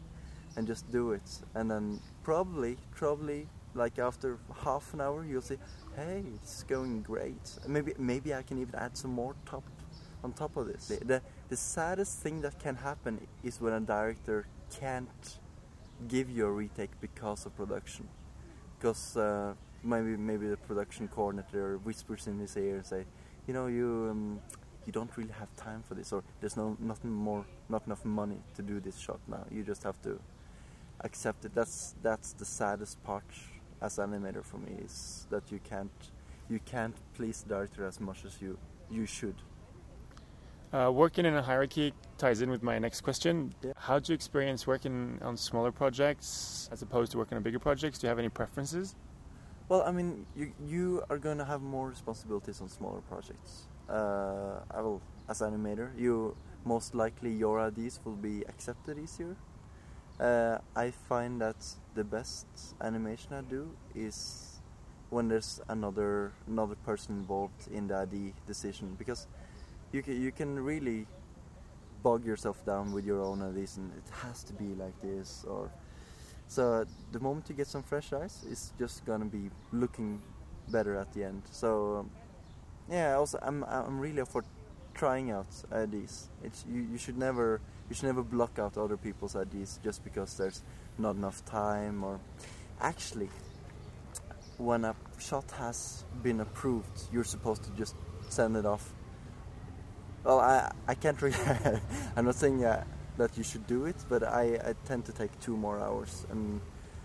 and 0.57 0.67
just 0.67 0.91
do 0.91 1.13
it. 1.13 1.29
And 1.55 1.71
then 1.71 2.01
probably 2.23 2.77
probably 2.95 3.49
like 3.75 3.99
after 3.99 4.39
half 4.65 4.93
an 4.93 5.01
hour 5.01 5.25
you'll 5.25 5.43
say 5.43 5.59
hey 5.97 6.23
it's 6.35 6.63
going 6.65 7.03
great. 7.03 7.59
Maybe 7.67 7.93
maybe 7.99 8.35
i 8.35 8.43
can 8.43 8.59
even 8.59 8.75
add 8.75 8.97
some 8.97 9.13
more 9.13 9.35
top 9.47 9.65
on 10.25 10.33
top 10.33 10.57
of 10.57 10.67
this. 10.67 10.87
The, 10.87 11.05
the, 11.05 11.23
the 11.49 11.57
saddest 11.57 12.21
thing 12.21 12.43
that 12.43 12.59
can 12.61 12.77
happen 12.77 13.27
is 13.43 13.61
when 13.61 13.73
a 13.73 13.81
director 13.81 14.47
can't 14.71 15.39
give 16.07 16.31
you 16.31 16.47
a 16.47 16.51
retake 16.51 16.91
because 17.01 17.45
of 17.47 17.57
production 17.57 18.09
because 18.83 19.17
uh, 19.17 19.55
maybe 19.85 20.17
maybe 20.17 20.49
the 20.49 20.57
production 20.57 21.07
coordinator 21.07 21.79
whispers 21.79 22.27
in 22.27 22.39
his 22.41 22.57
ear 22.57 22.77
and 22.77 22.85
say 22.85 23.05
you 23.47 23.55
know 23.55 23.69
you 23.69 24.09
um, 24.11 24.41
you 24.87 24.93
don't 24.93 25.17
really 25.17 25.33
have 25.39 25.55
time 25.55 25.85
for 25.87 25.95
this 25.95 26.13
or 26.13 26.25
there's 26.41 26.57
no 26.57 26.77
nothing 26.81 27.13
more 27.13 27.45
not 27.69 27.87
enough 27.87 28.05
money 28.05 28.39
to 28.57 28.63
do 28.63 28.81
this 28.81 28.99
shot 28.99 29.21
now. 29.29 29.45
You 29.53 29.63
just 29.63 29.85
have 29.85 30.03
to 30.03 30.19
accept 31.01 31.45
it. 31.45 31.55
That's 31.55 31.95
that's 32.03 32.33
the 32.33 32.45
saddest 32.45 33.03
part 33.05 33.25
as 33.81 33.99
animator 33.99 34.45
for 34.45 34.59
me 34.59 34.73
is 34.85 35.27
that 35.31 35.53
you 35.53 35.61
can't 35.63 36.11
you 36.49 36.59
can't 36.65 36.97
please 37.15 37.43
the 37.43 37.55
director 37.55 37.87
as 37.87 38.01
much 38.01 38.25
as 38.25 38.43
you 38.43 38.59
you 38.91 39.07
should 39.07 39.37
uh, 40.73 40.91
working 40.93 41.27
in 41.27 41.35
a 41.35 41.43
hierarchy 41.43 41.93
ties 42.19 42.41
in 42.41 42.51
with 42.51 42.63
my 42.63 42.79
next 42.79 43.03
question. 43.03 43.55
Yeah. 43.63 43.73
How 43.77 43.99
do 43.99 44.13
you 44.13 44.15
experience 44.15 44.67
working 44.67 45.19
on 45.23 45.37
smaller 45.37 45.73
projects 45.73 46.69
as 46.73 46.83
opposed 46.83 47.13
to 47.13 47.19
working 47.19 47.37
on 47.37 47.43
bigger 47.43 47.59
projects? 47.59 47.99
Do 47.99 48.07
you 48.07 48.09
have 48.09 48.19
any 48.19 48.29
preferences? 48.29 48.95
Well, 49.69 49.83
I 49.83 49.93
mean, 49.93 50.27
you 50.37 50.53
you 50.67 51.03
are 51.09 51.19
going 51.19 51.39
to 51.39 51.45
have 51.45 51.63
more 51.63 51.89
responsibilities 51.89 52.61
on 52.61 52.69
smaller 52.69 53.01
projects. 53.09 53.69
Uh, 53.89 54.61
I 54.71 54.81
will, 54.81 55.01
as 55.29 55.41
animator, 55.41 55.91
you 55.99 56.37
most 56.65 56.95
likely 56.95 57.31
your 57.31 57.61
ideas 57.61 58.01
will 58.05 58.17
be 58.17 58.43
accepted 58.49 58.99
easier. 58.99 59.37
Uh, 60.21 60.59
I 60.77 60.91
find 60.91 61.41
that 61.41 61.57
the 61.95 62.05
best 62.05 62.47
animation 62.81 63.33
I 63.33 63.41
do 63.43 63.71
is 63.95 64.61
when 65.11 65.29
there's 65.29 65.61
another 65.69 66.33
another 66.47 66.77
person 66.87 67.17
involved 67.17 67.69
in 67.71 67.87
the 67.89 67.97
ID 67.97 68.33
decision 68.47 68.95
because 68.99 69.27
you 69.93 70.03
can 70.03 70.21
you 70.21 70.33
can 70.33 70.59
really 70.59 71.07
bog 72.03 72.25
yourself 72.25 72.65
down 72.67 72.93
with 72.93 73.05
your 73.05 73.21
own 73.21 73.43
ideas 73.43 73.77
and 73.77 73.93
it 73.93 74.11
has 74.23 74.43
to 74.43 74.53
be 74.55 74.75
like 74.75 75.01
this 75.01 75.45
or 75.49 75.71
so 76.53 76.85
the 77.13 77.21
moment 77.21 77.49
you 77.49 77.55
get 77.55 77.67
some 77.67 77.83
fresh 77.83 78.13
eyes, 78.13 78.45
it's 78.47 78.75
just 78.79 79.07
gonna 79.07 79.25
be 79.25 79.49
looking 79.73 80.21
better 80.69 80.99
at 80.99 81.11
the 81.15 81.25
end. 81.25 81.41
So 81.51 82.01
um, 82.01 82.11
yeah, 82.91 83.15
also 83.15 83.39
I'm 83.41 83.65
I'm 83.65 83.99
really 83.99 84.23
for 84.27 84.45
trying 84.93 85.31
out 85.31 85.47
ideas. 85.73 86.29
It's 86.45 86.67
you, 86.71 86.83
you 86.83 86.99
should 86.99 87.17
never 87.17 87.63
you 87.89 87.95
should 87.95 88.05
never 88.05 88.23
block 88.23 88.59
out 88.59 88.77
other 88.77 88.99
people's 88.99 89.35
ideas 89.35 89.81
just 89.83 90.05
because 90.05 90.37
there's 90.37 90.63
not 90.99 91.17
enough 91.17 91.43
time 91.47 92.05
or 92.05 92.21
actually 92.83 93.31
when 94.59 94.85
a 94.85 94.95
shot 95.19 95.51
has 95.53 96.05
been 96.23 96.41
approved, 96.41 97.05
you're 97.11 97.25
supposed 97.25 97.65
to 97.65 97.71
just 97.71 97.95
send 98.29 98.57
it 98.59 98.67
off. 98.67 98.93
Well, 100.25 100.41
I 100.41 100.71
I 100.87 100.95
can't 100.95 101.21
really. 101.21 101.37
I'm 102.17 102.25
not 102.25 102.35
saying 102.37 102.65
uh, 102.65 102.85
that 103.17 103.37
you 103.37 103.45
should 103.45 103.67
do 103.67 103.87
it, 103.87 103.97
but 104.09 104.23
I, 104.23 104.59
I 104.71 104.75
tend 104.85 105.05
to 105.07 105.13
take 105.13 105.39
two 105.41 105.57
more 105.57 105.81
hours 105.81 106.27
and 106.31 106.61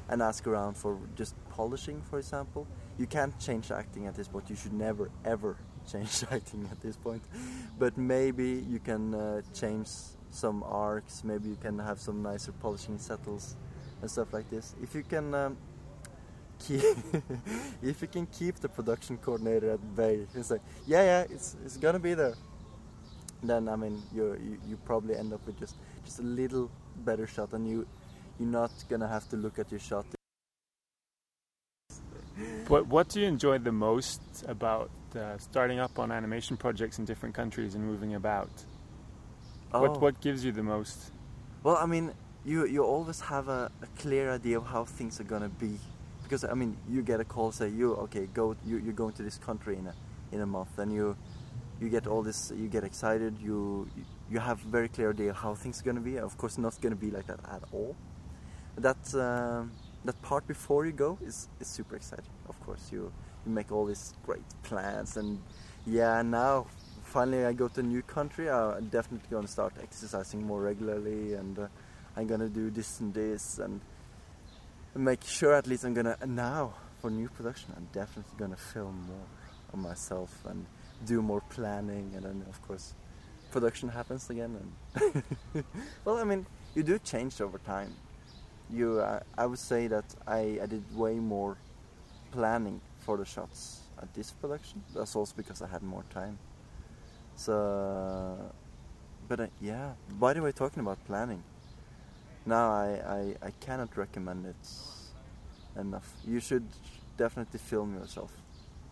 and 0.09 0.21
ask 0.21 0.47
around 0.47 0.75
for 0.77 0.97
just 1.15 1.35
polishing, 1.49 2.01
for 2.09 2.19
example. 2.19 2.67
You 2.97 3.07
can't 3.07 3.37
change 3.39 3.71
acting 3.71 4.07
at 4.07 4.15
this 4.15 4.27
point. 4.27 4.49
You 4.49 4.55
should 4.55 4.73
never 4.73 5.09
ever 5.25 5.57
change 5.91 6.23
acting 6.31 6.67
at 6.71 6.79
this 6.81 6.95
point. 6.97 7.23
But 7.79 7.97
maybe 7.97 8.63
you 8.69 8.79
can 8.79 9.13
uh, 9.15 9.41
change 9.53 9.89
some 10.29 10.63
arcs. 10.63 11.23
Maybe 11.23 11.49
you 11.49 11.57
can 11.57 11.79
have 11.79 11.99
some 11.99 12.21
nicer 12.21 12.51
polishing 12.51 12.99
settles 12.99 13.55
and 14.01 14.11
stuff 14.11 14.31
like 14.33 14.49
this. 14.49 14.75
If 14.81 14.93
you 14.95 15.03
can. 15.03 15.33
Um, 15.33 15.57
keep 16.59 16.81
if 17.83 18.01
you 18.01 18.07
can 18.07 18.25
keep 18.27 18.55
the 18.55 18.69
production 18.69 19.17
coordinator 19.17 19.71
at 19.71 19.95
bay, 19.95 20.25
it's 20.35 20.49
like, 20.51 20.61
yeah, 20.87 21.03
yeah, 21.03 21.21
it's 21.29 21.55
it's 21.65 21.77
gonna 21.77 21.99
be 21.99 22.13
there. 22.15 22.35
Then 23.43 23.69
I 23.69 23.75
mean, 23.75 24.01
you 24.13 24.57
you, 24.67 24.77
probably 24.85 25.15
end 25.15 25.33
up 25.33 25.45
with 25.45 25.59
just 25.59 25.75
just 26.05 26.19
a 26.19 26.23
little 26.23 26.71
better 27.05 27.27
shot, 27.27 27.53
and 27.53 27.67
you 27.67 27.85
you're 28.39 28.49
not 28.49 28.71
gonna 28.89 29.07
have 29.07 29.29
to 29.29 29.37
look 29.37 29.59
at 29.59 29.71
your 29.71 29.79
shot. 29.79 30.05
What 32.67 32.87
What 32.87 33.09
do 33.09 33.21
you 33.21 33.27
enjoy 33.27 33.59
the 33.59 33.71
most 33.71 34.21
about 34.47 34.89
uh, 35.15 35.37
starting 35.37 35.79
up 35.79 35.99
on 35.99 36.11
animation 36.11 36.57
projects 36.57 36.99
in 36.99 37.05
different 37.05 37.35
countries 37.35 37.75
and 37.75 37.83
moving 37.85 38.15
about? 38.15 38.49
Oh. 39.73 39.81
What 39.81 40.01
what 40.01 40.21
gives 40.21 40.43
you 40.43 40.51
the 40.51 40.63
most? 40.63 41.11
Well, 41.63 41.77
I 41.77 41.85
mean, 41.85 42.13
you 42.45 42.65
you 42.65 42.83
always 42.83 43.19
have 43.21 43.49
a, 43.49 43.71
a 43.81 43.87
clear 44.01 44.31
idea 44.31 44.57
of 44.57 44.65
how 44.65 44.85
things 44.85 45.19
are 45.19 45.25
gonna 45.25 45.49
be, 45.49 45.77
because 46.23 46.43
I 46.43 46.53
mean, 46.53 46.75
you 46.89 47.03
get 47.03 47.19
a 47.19 47.25
call 47.25 47.51
say 47.51 47.69
you 47.69 47.93
okay 48.05 48.27
go 48.33 48.55
you 48.65 48.77
you're 48.77 48.93
going 48.93 49.13
to 49.13 49.23
this 49.23 49.37
country 49.37 49.77
in 49.77 49.87
a 49.87 49.93
in 50.31 50.41
a 50.41 50.45
month, 50.45 50.79
and 50.79 50.91
you 50.91 51.15
you 51.79 51.89
get 51.89 52.07
all 52.07 52.23
this 52.23 52.51
you 52.55 52.67
get 52.67 52.83
excited 52.83 53.37
you 53.39 53.87
you 54.29 54.39
have 54.39 54.59
very 54.59 54.89
clear 54.89 55.11
idea 55.11 55.33
how 55.33 55.55
things 55.55 55.81
are 55.81 55.85
gonna 55.85 56.01
be. 56.01 56.17
Of 56.17 56.37
course, 56.37 56.57
not 56.57 56.79
gonna 56.81 56.95
be 56.95 57.11
like 57.11 57.27
that 57.27 57.39
at 57.49 57.63
all. 57.71 57.95
That 58.77 59.15
um, 59.15 59.71
that 60.05 60.21
part 60.21 60.47
before 60.47 60.85
you 60.85 60.91
go 60.91 61.17
is 61.21 61.47
is 61.59 61.67
super 61.67 61.95
exciting. 61.95 62.33
Of 62.49 62.59
course, 62.65 62.89
you 62.91 63.11
you 63.45 63.51
make 63.51 63.71
all 63.71 63.85
these 63.85 64.13
great 64.25 64.43
plans 64.63 65.17
and 65.17 65.39
yeah 65.85 66.21
now 66.21 66.67
finally 67.07 67.45
I 67.45 67.53
go 67.53 67.67
to 67.69 67.79
a 67.79 67.83
new 67.83 68.01
country, 68.01 68.49
I'm 68.49 68.89
definitely 68.89 69.27
going 69.29 69.45
to 69.45 69.51
start 69.51 69.73
exercising 69.81 70.45
more 70.45 70.61
regularly, 70.61 71.33
and 71.33 71.57
uh, 71.57 71.67
I'm 72.15 72.27
going 72.27 72.41
to 72.41 72.49
do 72.49 72.69
this 72.69 72.99
and 72.99 73.13
this, 73.13 73.59
and 73.59 73.79
make 74.93 75.23
sure 75.23 75.53
at 75.53 75.67
least 75.67 75.85
I'm 75.85 75.93
going 75.93 76.05
to 76.05 76.17
now 76.27 76.73
for 77.01 77.09
new 77.09 77.29
production. 77.29 77.73
I'm 77.75 77.87
definitely 77.93 78.37
going 78.37 78.51
to 78.51 78.57
film 78.57 79.05
more 79.07 79.27
of 79.73 79.79
myself 79.79 80.31
and 80.45 80.65
do 81.05 81.21
more 81.21 81.41
planning, 81.49 82.11
and 82.15 82.23
then 82.23 82.43
of 82.49 82.61
course 82.67 82.93
production 83.51 83.89
happens 83.89 84.29
again. 84.29 84.57
And 85.03 85.63
well, 86.05 86.17
I 86.17 86.23
mean, 86.23 86.45
you 86.75 86.83
do 86.83 86.99
change 86.99 87.39
over 87.41 87.57
time. 87.59 87.93
You, 88.69 88.99
uh, 88.99 89.19
I 89.37 89.45
would 89.45 89.59
say 89.59 89.87
that 89.87 90.03
I, 90.27 90.59
I 90.61 90.65
did 90.65 90.83
way 90.95 91.15
more 91.15 91.57
planning 92.31 92.81
for 92.99 93.15
the 93.17 93.25
shots 93.25 93.81
at 94.01 94.13
this 94.13 94.31
production. 94.31 94.83
That's 94.93 95.15
also 95.15 95.33
because 95.37 95.61
I 95.61 95.67
had 95.67 95.83
more 95.83 96.03
time. 96.13 96.37
So, 97.35 98.37
but 99.29 99.39
uh, 99.39 99.47
yeah. 99.61 99.91
By 100.19 100.33
the 100.33 100.41
way, 100.41 100.51
talking 100.51 100.81
about 100.81 101.03
planning, 101.05 101.41
now 102.45 102.71
I, 102.71 103.35
I, 103.41 103.47
I 103.47 103.51
cannot 103.61 103.95
recommend 103.95 104.45
it 104.45 105.79
enough. 105.79 106.11
You 106.25 106.39
should 106.39 106.65
definitely 107.17 107.59
film 107.59 107.95
yourself. 107.95 108.31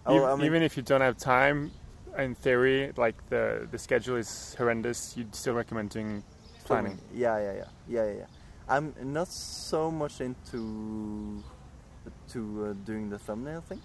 Oh, 0.05 0.15
even, 0.15 0.27
I 0.29 0.35
mean- 0.35 0.45
even 0.45 0.63
if 0.63 0.77
you 0.77 0.83
don't 0.83 1.01
have 1.01 1.17
time, 1.17 1.71
in 2.17 2.35
theory, 2.35 2.91
like 2.97 3.15
the 3.29 3.67
the 3.71 3.77
schedule 3.77 4.15
is 4.17 4.55
horrendous, 4.57 5.15
you'd 5.17 5.35
still 5.35 5.53
recommend 5.53 5.89
doing 5.91 6.23
planning. 6.65 6.99
Yeah, 7.13 7.37
yeah, 7.39 7.53
yeah, 7.53 7.63
yeah, 7.87 8.05
yeah. 8.05 8.13
yeah. 8.19 8.25
I'm 8.67 8.93
not 9.01 9.27
so 9.27 9.91
much 9.91 10.21
into 10.21 11.43
to 12.29 12.65
uh, 12.65 12.73
doing 12.85 13.09
the 13.09 13.19
thumbnail 13.19 13.61
thing. 13.61 13.81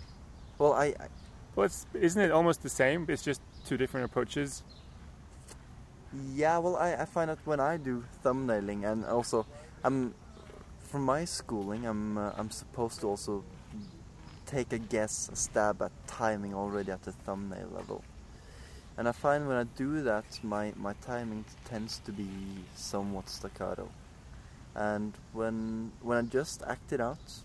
Well, 0.58 0.72
I, 0.72 0.86
I 0.86 1.08
Well, 1.54 1.66
it's 1.66 1.86
isn't 1.94 2.20
it 2.22 2.30
almost 2.30 2.62
the 2.62 2.68
same? 2.68 3.06
It's 3.08 3.22
just 3.22 3.42
two 3.66 3.76
different 3.76 4.06
approaches. 4.06 4.62
Yeah, 6.34 6.58
well, 6.58 6.76
I, 6.76 6.94
I 6.94 7.04
find 7.04 7.30
that 7.30 7.38
when 7.44 7.60
I 7.60 7.76
do 7.76 8.04
thumbnailing, 8.24 8.84
and 8.90 9.04
also, 9.04 9.46
I'm 9.84 10.14
from 10.80 11.04
my 11.04 11.24
schooling, 11.24 11.86
I'm 11.86 12.18
uh, 12.18 12.32
I'm 12.36 12.50
supposed 12.50 13.00
to 13.02 13.06
also 13.06 13.44
take 14.46 14.72
a 14.72 14.78
guess, 14.78 15.30
a 15.32 15.36
stab 15.36 15.80
at 15.82 15.92
timing 16.08 16.54
already 16.54 16.90
at 16.90 17.02
the 17.02 17.12
thumbnail 17.12 17.68
level. 17.72 18.02
And 18.96 19.08
I 19.08 19.12
find 19.12 19.48
when 19.48 19.56
I 19.56 19.64
do 19.64 20.02
that, 20.02 20.24
my 20.42 20.72
my 20.76 20.94
timing 21.06 21.44
tends 21.64 21.98
to 22.00 22.12
be 22.12 22.28
somewhat 22.74 23.28
staccato. 23.28 23.88
And 24.74 25.14
when 25.32 25.92
when 26.02 26.18
I 26.18 26.22
just 26.22 26.62
act 26.66 26.92
it 26.92 27.00
out, 27.00 27.42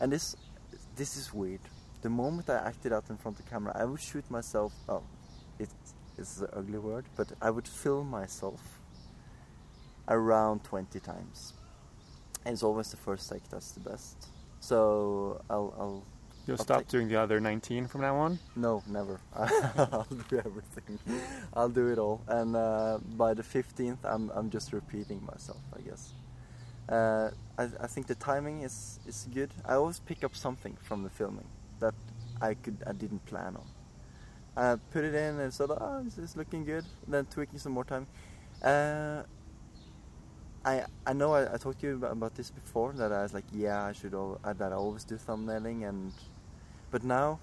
and 0.00 0.12
this 0.12 0.36
this 0.96 1.16
is 1.16 1.32
weird. 1.32 1.60
The 2.02 2.10
moment 2.10 2.48
I 2.48 2.56
acted 2.56 2.92
out 2.92 3.10
in 3.10 3.16
front 3.16 3.38
of 3.38 3.44
the 3.44 3.50
camera, 3.50 3.72
I 3.74 3.84
would 3.84 4.00
shoot 4.00 4.30
myself. 4.30 4.72
Oh, 4.88 5.02
it 5.58 5.68
is 6.18 6.40
an 6.40 6.48
ugly 6.52 6.78
word, 6.78 7.04
but 7.16 7.32
I 7.42 7.50
would 7.50 7.68
film 7.68 8.10
myself 8.10 8.60
around 10.08 10.64
20 10.64 11.00
times. 11.00 11.54
And 12.44 12.52
it's 12.52 12.62
always 12.62 12.90
the 12.90 12.96
first 12.96 13.28
take 13.28 13.48
that's 13.50 13.72
the 13.72 13.80
best. 13.80 14.28
So 14.60 15.42
I'll, 15.50 15.74
I'll 15.78 16.04
You'll 16.46 16.54
I'll 16.58 16.64
stop 16.64 16.78
take- 16.80 16.88
doing 16.88 17.08
the 17.08 17.16
other 17.16 17.40
19 17.40 17.88
from 17.88 18.02
now 18.02 18.16
on. 18.16 18.38
no, 18.54 18.82
never. 18.86 19.20
I'll 19.34 20.06
do 20.28 20.38
everything. 20.38 20.98
I'll 21.54 21.68
do 21.68 21.88
it 21.92 21.98
all. 21.98 22.22
And 22.28 22.54
uh, 22.54 22.98
by 23.16 23.34
the 23.34 23.42
15th, 23.42 23.98
I'm, 24.04 24.30
I'm 24.30 24.48
just 24.50 24.72
repeating 24.72 25.24
myself, 25.24 25.60
I 25.76 25.80
guess. 25.80 26.12
Uh, 26.88 27.30
I, 27.58 27.64
I 27.80 27.86
think 27.88 28.06
the 28.06 28.14
timing 28.14 28.62
is, 28.62 29.00
is 29.08 29.26
good. 29.34 29.50
I 29.64 29.74
always 29.74 29.98
pick 29.98 30.22
up 30.22 30.36
something 30.36 30.76
from 30.84 31.02
the 31.02 31.10
filming 31.10 31.48
that 31.80 31.94
I 32.40 32.54
could 32.54 32.76
I 32.86 32.92
didn't 32.92 33.24
plan 33.26 33.56
on. 33.56 33.66
I 34.56 34.76
put 34.92 35.04
it 35.04 35.14
in 35.14 35.40
and 35.40 35.52
said, 35.52 35.70
"Oh, 35.70 36.00
this 36.04 36.16
is 36.16 36.36
looking 36.36 36.64
good." 36.64 36.84
Then 37.08 37.26
tweaking 37.26 37.58
some 37.58 37.72
more 37.72 37.84
time. 37.84 38.06
Uh, 38.62 39.24
I 40.64 40.84
I 41.06 41.12
know 41.12 41.34
I, 41.34 41.52
I 41.54 41.56
talked 41.56 41.80
to 41.80 41.86
you 41.88 41.94
about, 41.96 42.12
about 42.12 42.34
this 42.36 42.50
before 42.50 42.92
that 42.94 43.12
I 43.12 43.22
was 43.22 43.34
like, 43.34 43.44
yeah, 43.52 43.82
I 43.84 43.92
should 43.92 44.14
al- 44.14 44.40
uh, 44.44 44.52
that 44.54 44.72
I 44.72 44.76
always 44.76 45.04
do 45.04 45.16
thumbnailing 45.16 45.86
and 45.88 46.12
but 46.90 47.04
now 47.04 47.40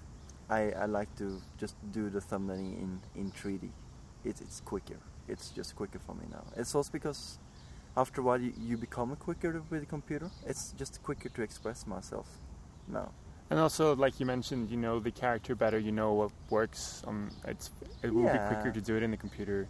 I, 0.49 0.71
I 0.71 0.86
like 0.86 1.15
to 1.17 1.41
just 1.58 1.75
do 1.91 2.10
the 2.10 2.19
thumbnailing 2.19 2.77
in, 2.82 3.01
in 3.15 3.32
3D. 3.32 3.71
It, 4.23 4.41
it's 4.41 4.62
quicker. 4.62 4.99
It's 5.27 5.49
just 5.49 5.75
quicker 5.75 5.99
for 5.99 6.15
me 6.15 6.25
now. 6.32 6.45
It's 6.56 6.75
also 6.75 6.91
because 6.91 7.39
after 7.95 8.21
a 8.21 8.23
while 8.23 8.41
you, 8.41 8.53
you 8.58 8.77
become 8.77 9.15
quicker 9.15 9.62
with 9.69 9.82
the 9.82 9.86
computer. 9.86 10.32
It's 10.45 10.71
just 10.73 11.01
quicker 11.03 11.29
to 11.29 11.41
express 11.41 11.86
myself 11.88 12.27
now. 12.88 13.12
And 13.49 13.60
also, 13.60 13.95
like 13.95 14.19
you 14.19 14.25
mentioned, 14.25 14.69
you 14.71 14.77
know 14.77 14.99
the 14.99 15.12
character 15.12 15.56
better. 15.56 15.77
You 15.77 15.91
know 15.91 16.13
what 16.13 16.32
works. 16.49 17.03
Um, 17.06 17.29
it's 17.45 17.71
it 18.01 18.13
will 18.13 18.32
be 18.32 18.39
quicker 18.47 18.71
to 18.71 18.82
do 18.82 18.95
it 18.97 19.03
in 19.03 19.12
the 19.12 19.17
computer, 19.17 19.69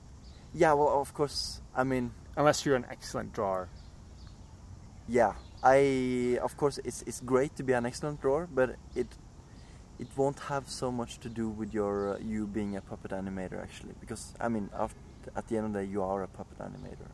Yeah, 0.53 0.73
well, 0.73 1.01
of 1.01 1.13
course. 1.13 1.61
I 1.75 1.83
mean, 1.83 2.11
unless 2.37 2.65
you're 2.65 2.75
an 2.75 2.85
excellent 2.89 3.33
drawer. 3.33 3.69
yeah. 5.07 5.33
I 5.65 6.37
of 6.43 6.57
course 6.57 6.77
it's 6.83 7.03
it's 7.03 7.21
great 7.21 7.55
to 7.55 7.63
be 7.63 7.73
an 7.73 7.85
excellent 7.85 8.21
drawer, 8.21 8.47
but 8.51 8.75
it 8.95 9.07
it 9.99 10.07
won't 10.17 10.39
have 10.39 10.69
so 10.69 10.91
much 10.91 11.19
to 11.19 11.29
do 11.29 11.47
with 11.49 11.73
your 11.73 12.15
uh, 12.15 12.17
you 12.19 12.47
being 12.47 12.75
a 12.75 12.81
puppet 12.81 13.11
animator 13.11 13.61
actually, 13.61 13.93
because 13.99 14.33
I 14.39 14.47
mean, 14.49 14.69
after, 14.77 14.99
at 15.35 15.47
the 15.47 15.57
end 15.57 15.65
of 15.67 15.73
the 15.73 15.79
day, 15.79 15.85
you 15.91 16.03
are 16.03 16.23
a 16.23 16.27
puppet 16.27 16.59
animator, 16.59 17.09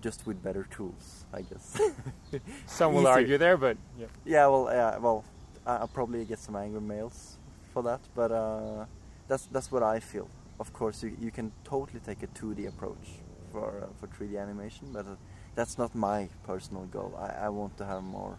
just 0.00 0.26
with 0.26 0.42
better 0.42 0.64
tools, 0.70 1.24
I 1.32 1.42
guess. 1.42 1.80
Some 2.66 2.92
will 2.94 3.02
Easier. 3.02 3.12
argue 3.12 3.38
there, 3.38 3.56
but 3.56 3.76
yeah. 3.98 4.06
Yeah, 4.24 4.46
well, 4.48 4.68
yeah, 4.70 4.98
well, 4.98 5.24
I- 5.66 5.76
I'll 5.76 5.88
probably 5.88 6.24
get 6.24 6.38
some 6.38 6.56
angry 6.56 6.80
mails 6.80 7.36
for 7.72 7.82
that, 7.84 8.00
but 8.14 8.30
uh, 8.32 8.84
that's 9.28 9.46
that's 9.52 9.70
what 9.72 9.82
I 9.82 10.00
feel. 10.00 10.28
Of 10.60 10.72
course, 10.72 11.02
you, 11.04 11.16
you 11.20 11.30
can 11.30 11.52
totally 11.64 12.00
take 12.00 12.22
a 12.22 12.26
2D 12.28 12.66
approach 12.68 13.06
for 13.52 13.82
uh, 13.82 13.86
for 14.00 14.06
3D 14.08 14.40
animation, 14.40 14.88
but 14.92 15.06
uh, 15.06 15.14
that's 15.54 15.78
not 15.78 15.94
my 15.94 16.28
personal 16.44 16.84
goal. 16.86 17.12
I, 17.18 17.46
I 17.46 17.48
want 17.48 17.76
to 17.78 17.84
have 17.84 18.02
more. 18.02 18.36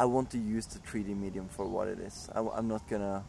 I 0.00 0.06
want 0.06 0.30
to 0.30 0.38
use 0.38 0.64
the 0.64 0.78
3D 0.78 1.14
medium 1.14 1.46
for 1.46 1.66
what 1.66 1.86
it 1.86 1.98
is. 1.98 2.30
I, 2.34 2.38
am 2.40 2.68
not 2.68 2.88
gonna 2.88 3.22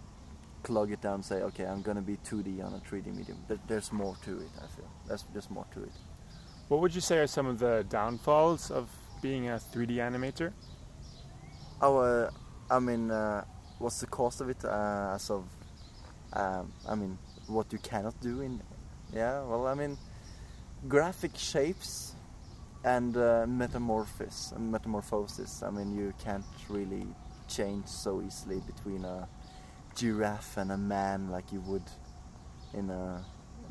clog 0.63 0.89
it 0.93 1.01
down 1.01 1.15
and 1.15 1.25
say, 1.25 1.41
okay, 1.41 1.65
I'm 1.65 1.81
gonna 1.81 2.01
be 2.01 2.15
2D 2.15 2.63
on 2.65 2.73
a 2.73 2.79
3D 2.89 3.13
medium. 3.13 3.37
There, 3.49 3.59
there's 3.67 3.91
more 3.91 4.15
to 4.23 4.37
it. 4.37 4.47
I 4.57 4.67
feel 4.73 4.89
there's 5.05 5.25
just 5.33 5.51
more 5.51 5.65
to 5.73 5.83
it. 5.83 5.91
What 6.69 6.79
would 6.79 6.95
you 6.95 7.01
say 7.01 7.17
are 7.17 7.27
some 7.27 7.45
of 7.45 7.59
the 7.59 7.85
downfalls 7.89 8.71
of 8.71 8.89
being 9.21 9.49
a 9.49 9.55
3D 9.55 9.97
animator? 9.97 10.53
Oh, 11.81 11.97
uh, 11.97 12.29
I 12.69 12.79
mean, 12.79 13.11
uh, 13.11 13.43
what's 13.79 13.99
the 13.99 14.07
cost 14.07 14.39
of 14.39 14.47
it 14.47 14.63
uh, 14.63 15.15
as 15.15 15.29
of? 15.29 15.43
Um, 16.31 16.71
I 16.87 16.95
mean, 16.95 17.17
what 17.47 17.73
you 17.73 17.79
cannot 17.79 18.17
do 18.21 18.39
in. 18.39 18.61
Yeah, 19.13 19.43
well, 19.43 19.67
I 19.67 19.73
mean, 19.73 19.97
graphic 20.87 21.35
shapes 21.35 22.10
and 22.83 23.15
uh, 23.17 23.45
metamorphosis. 23.47 24.53
Metamorphosis. 24.57 25.63
I 25.63 25.69
mean, 25.69 25.95
you 25.95 26.13
can't 26.23 26.45
really 26.69 27.05
change 27.47 27.87
so 27.87 28.21
easily 28.21 28.61
between 28.61 29.05
a 29.05 29.27
giraffe 29.95 30.57
and 30.57 30.71
a 30.71 30.77
man 30.77 31.29
like 31.29 31.51
you 31.51 31.59
would 31.61 31.83
in 32.73 32.89
a 32.89 33.23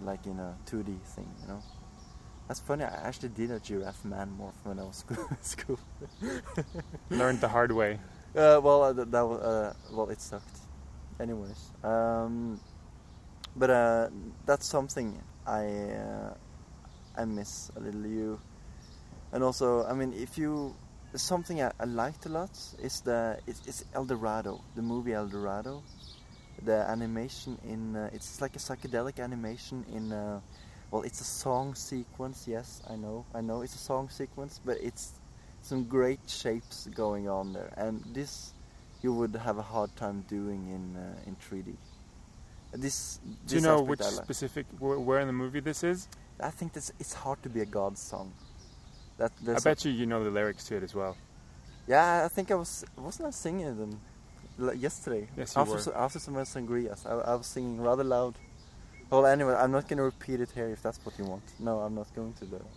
like 0.02 0.26
in 0.26 0.38
a 0.38 0.56
2D 0.66 1.00
thing. 1.02 1.28
You 1.42 1.48
know. 1.48 1.62
That's 2.50 2.58
funny. 2.58 2.82
I 2.82 3.06
actually 3.06 3.28
did 3.28 3.52
a 3.52 3.60
giraffe 3.60 4.04
man 4.04 4.36
morph 4.36 4.58
when 4.64 4.80
I 4.80 4.82
was 4.82 5.04
in 5.10 5.42
school. 5.42 5.78
Learned 7.08 7.40
the 7.40 7.48
hard 7.48 7.70
way. 7.70 8.00
Uh, 8.34 8.60
well, 8.62 8.82
uh, 8.82 8.92
that, 8.92 9.10
that 9.12 9.22
was 9.22 9.40
uh, 9.40 9.72
well, 9.92 10.08
it 10.10 10.20
sucked. 10.20 10.58
Anyways, 11.20 11.70
um, 11.84 12.58
but 13.54 13.70
uh, 13.70 14.08
that's 14.46 14.66
something 14.66 15.22
I 15.46 15.64
uh, 15.66 16.34
I 17.16 17.24
miss 17.24 17.70
a 17.76 17.80
little. 17.80 18.06
You, 18.06 18.40
and 19.32 19.42
also, 19.42 19.84
I 19.84 19.94
mean, 19.94 20.12
if 20.12 20.38
you 20.38 20.74
something 21.14 21.60
I, 21.62 21.72
I 21.80 21.84
liked 21.84 22.26
a 22.26 22.28
lot 22.28 22.50
is 22.82 23.00
the 23.00 23.38
it's, 23.46 23.62
it's 23.66 23.84
El 23.94 24.04
Dorado, 24.04 24.60
the 24.74 24.82
movie 24.82 25.12
El 25.12 25.28
Dorado. 25.28 25.82
The 26.62 26.84
animation 26.90 27.58
in 27.64 27.96
uh, 27.96 28.10
it's 28.12 28.40
like 28.42 28.54
a 28.54 28.58
psychedelic 28.58 29.18
animation 29.18 29.84
in. 29.94 30.12
Uh, 30.12 30.40
well, 30.90 31.02
it's 31.02 31.20
a 31.20 31.24
song 31.24 31.74
sequence. 31.74 32.46
Yes, 32.46 32.82
I 32.90 32.96
know, 32.96 33.24
I 33.34 33.40
know, 33.40 33.62
it's 33.62 33.74
a 33.74 33.78
song 33.78 34.08
sequence, 34.10 34.60
but 34.64 34.76
it's 34.82 35.12
some 35.62 35.84
great 35.84 36.20
shapes 36.26 36.88
going 36.94 37.28
on 37.28 37.52
there, 37.54 37.72
and 37.76 38.02
this 38.12 38.52
you 39.00 39.14
would 39.14 39.34
have 39.36 39.56
a 39.56 39.62
hard 39.62 39.94
time 39.96 40.24
doing 40.28 40.68
in 40.68 40.96
uh, 40.96 41.28
in 41.28 41.36
3D. 41.36 41.76
This, 42.72 43.18
Do 43.46 43.56
you 43.56 43.62
know 43.62 43.80
which 43.82 44.00
like. 44.00 44.10
specific 44.10 44.66
where 44.78 45.20
in 45.20 45.26
the 45.26 45.32
movie 45.32 45.60
this 45.60 45.82
is? 45.82 46.08
I 46.40 46.50
think 46.50 46.72
this 46.74 46.92
it's 47.00 47.14
hard 47.14 47.42
to 47.42 47.48
be 47.48 47.60
a 47.60 47.66
god 47.66 47.96
song. 47.96 48.32
That 49.20 49.32
I 49.40 49.44
there's 49.44 49.62
a- 49.66 49.68
bet 49.70 49.84
you 49.84 49.92
you 50.00 50.06
know 50.06 50.20
the 50.24 50.30
lyrics 50.38 50.64
to 50.68 50.72
it 50.78 50.82
as 50.88 50.94
well. 51.00 51.14
yeah, 51.94 52.24
I 52.26 52.28
think 52.34 52.46
I 52.50 52.56
was 52.64 52.72
wasn't 53.06 53.26
I 53.28 53.32
singing 53.46 53.66
them 53.82 53.92
yesterday 54.86 55.24
Yes, 55.40 55.54
you 55.54 55.60
after 55.62 55.74
were. 55.74 55.80
so- 55.86 55.94
after 56.04 56.18
some 56.18 56.34
sangrias. 56.54 57.00
I, 57.10 57.12
I 57.32 57.34
was 57.40 57.46
singing 57.46 57.80
rather 57.88 58.04
loud. 58.16 58.34
Well, 59.10 59.24
anyway, 59.26 59.54
I'm 59.62 59.72
not 59.78 59.84
gonna 59.88 60.04
repeat 60.12 60.38
it 60.40 60.50
here 60.58 60.68
if 60.76 60.80
that's 60.84 61.00
what 61.04 61.14
you 61.18 61.24
want. 61.32 61.42
No, 61.58 61.72
I'm 61.84 61.94
not 62.00 62.08
going 62.18 62.32
to 62.40 62.44
do 62.52 62.58
that. 62.64 62.68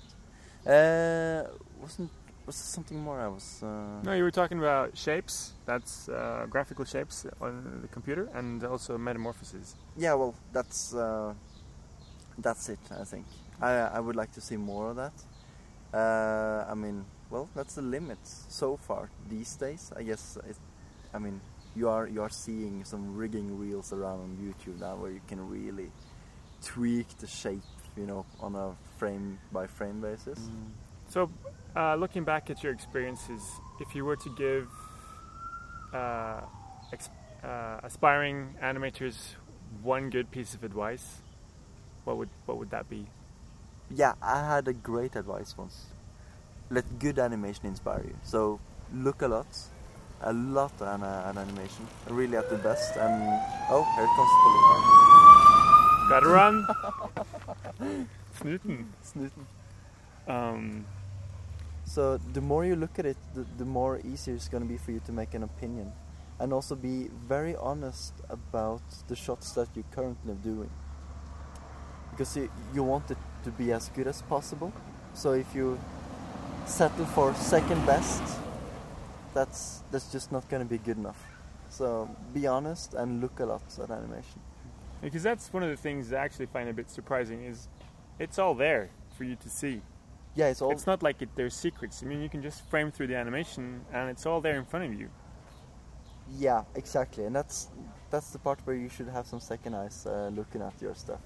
Uh, 0.74 1.42
wasn't 1.82 2.10
was 2.46 2.56
there 2.58 2.72
something 2.78 3.00
more 3.08 3.20
I 3.28 3.28
was? 3.38 3.48
Uh, 3.64 4.02
No, 4.04 4.12
you 4.14 4.24
were 4.24 4.32
talking 4.42 4.60
about 4.60 4.98
shapes. 4.98 5.54
That's 5.66 6.10
uh, 6.10 6.46
graphical 6.50 6.86
shapes 6.86 7.26
on 7.40 7.80
the 7.84 7.88
computer, 7.88 8.28
and 8.34 8.64
also 8.66 8.98
metamorphoses. 8.98 9.76
Yeah, 9.96 10.14
well, 10.20 10.34
that's 10.52 10.94
uh, 10.94 11.34
that's 12.38 12.68
it. 12.70 12.80
I 13.02 13.06
think 13.06 13.26
I 13.62 13.72
I 13.98 14.00
would 14.06 14.16
like 14.22 14.32
to 14.34 14.42
see 14.42 14.58
more 14.58 14.90
of 14.92 14.96
that. 14.98 15.14
Uh, 15.94 16.66
I 16.68 16.74
mean, 16.74 17.06
well, 17.30 17.50
that's 17.56 17.76
the 17.76 17.82
limit 17.82 18.18
so 18.24 18.78
far 18.78 19.10
these 19.30 19.56
days. 19.56 19.92
I 19.96 20.04
guess. 20.04 20.38
It, 20.48 20.58
I 21.14 21.20
mean, 21.20 21.40
you 21.76 21.90
are 21.90 22.08
you 22.08 22.22
are 22.22 22.30
seeing 22.30 22.84
some 22.84 23.16
rigging 23.16 23.60
reels 23.60 23.94
around 23.94 24.20
on 24.22 24.38
YouTube 24.42 24.80
now 24.80 24.96
where 24.96 25.12
you 25.12 25.22
can 25.28 25.48
really 25.48 25.92
tweak 26.64 27.08
the 27.20 27.28
shape, 27.28 27.62
you 27.98 28.06
know, 28.06 28.26
on 28.40 28.56
a 28.56 28.76
frame 28.98 29.40
by 29.52 29.68
frame 29.68 30.02
basis. 30.02 30.40
So, 31.08 31.30
uh, 31.76 31.96
looking 31.96 32.24
back 32.24 32.50
at 32.50 32.64
your 32.64 32.72
experiences, 32.72 33.42
if 33.80 33.94
you 33.94 34.06
were 34.06 34.16
to 34.16 34.30
give 34.36 34.70
uh, 35.94 36.42
uh, 37.44 37.80
aspiring 37.84 38.56
animators 38.64 39.36
one 39.82 40.10
good 40.10 40.32
piece 40.32 40.54
of 40.56 40.64
advice, 40.64 41.22
what 42.06 42.18
would 42.18 42.30
what 42.46 42.58
would 42.58 42.72
that 42.72 42.90
be? 42.90 43.08
Yeah, 43.90 44.14
I 44.22 44.48
had 44.48 44.68
a 44.68 44.74
great 44.74 45.16
advice 45.16 45.56
once. 45.58 45.86
Let 46.70 47.00
good 47.00 47.20
animation 47.20 47.66
inspire 47.68 48.04
you. 48.04 48.16
So 48.24 48.60
look 48.94 49.22
a 49.22 49.28
lot, 49.28 49.48
a 50.22 50.34
lot 50.34 50.72
an, 50.82 51.04
an 51.04 51.38
animation, 51.38 51.88
really 52.10 52.38
at 52.38 52.50
the 52.50 52.58
best. 52.58 52.96
And 52.98 53.24
oh, 53.70 53.86
here 53.96 54.08
comes 54.16 54.32
Gotta 56.10 56.28
run. 56.28 56.68
Snooten. 58.40 58.76
Police. 58.78 58.86
Snooten. 59.04 59.48
Um, 60.28 60.86
So 61.86 62.18
the 62.34 62.42
more 62.42 62.66
you 62.66 62.76
look 62.76 62.98
at 62.98 63.06
it, 63.06 63.18
the, 63.36 63.46
the 63.58 63.66
more 63.66 64.00
easier 64.00 64.34
it's 64.36 64.48
going 64.48 64.64
to 64.64 64.70
be 64.70 64.78
for 64.78 64.92
you 64.92 65.02
to 65.06 65.12
make 65.12 65.34
an 65.36 65.44
opinion, 65.44 65.92
and 66.40 66.54
also 66.54 66.76
be 66.76 67.10
very 67.28 67.56
honest 67.56 68.14
about 68.30 68.82
the 69.08 69.16
shots 69.16 69.52
that 69.54 69.68
you're 69.76 69.86
currently 69.92 70.34
doing. 70.42 70.70
Because 72.12 72.38
you, 72.38 72.50
you 72.74 72.84
want 72.84 73.12
it 73.12 73.18
to 73.44 73.52
be 73.52 73.72
as 73.74 73.90
good 73.90 74.08
as 74.08 74.22
possible. 74.24 74.74
So 75.14 75.34
if 75.34 75.54
you 75.56 75.80
settle 76.66 77.06
for 77.06 77.34
second 77.36 77.86
best, 77.86 78.24
that's 79.34 79.84
that's 79.92 80.12
just 80.12 80.32
not 80.32 80.48
going 80.50 80.62
to 80.64 80.70
be 80.70 80.78
good 80.80 80.98
enough. 80.98 81.22
So 81.70 82.10
be 82.34 82.48
honest 82.48 82.94
and 82.94 83.22
look 83.22 83.40
a 83.40 83.46
lot 83.46 83.64
at 83.82 83.92
animation. 83.92 84.42
because 85.02 85.24
that's 85.24 85.52
one 85.54 85.64
of 85.64 85.70
the 85.70 85.78
things 85.78 86.14
I 86.14 86.18
actually 86.24 86.48
find 86.48 86.70
a 86.70 86.74
bit 86.74 86.90
surprising 86.90 87.44
is 87.44 87.68
it's 88.20 88.40
all 88.40 88.56
there 88.56 88.92
for 89.18 89.24
you 89.26 89.36
to 89.38 89.50
see. 89.50 89.82
Yeah, 90.36 90.48
it's 90.50 90.62
all 90.62 90.72
It's 90.72 90.88
not 90.88 91.04
like 91.04 91.22
it, 91.22 91.30
there's 91.36 91.56
secrets. 91.56 92.04
I 92.04 92.08
mean, 92.08 92.22
you 92.22 92.30
can 92.30 92.42
just 92.42 92.68
frame 92.70 92.92
through 92.92 93.08
the 93.08 93.16
animation, 93.16 93.86
and 93.94 94.10
it's 94.10 94.26
all 94.26 94.42
there 94.42 94.58
in 94.58 94.66
front 94.66 94.86
of 94.86 94.94
you. 95.00 95.12
yeah, 96.28 96.64
exactly, 96.76 97.26
and 97.26 97.36
that's 97.36 97.70
that's 98.10 98.30
the 98.32 98.40
part 98.40 98.60
where 98.66 98.76
you 98.76 98.90
should 98.90 99.08
have 99.10 99.26
some 99.28 99.40
second 99.40 99.76
eyes 99.76 100.06
uh, 100.06 100.30
looking 100.34 100.62
at 100.62 100.82
your 100.82 100.96
stuff. 100.96 101.20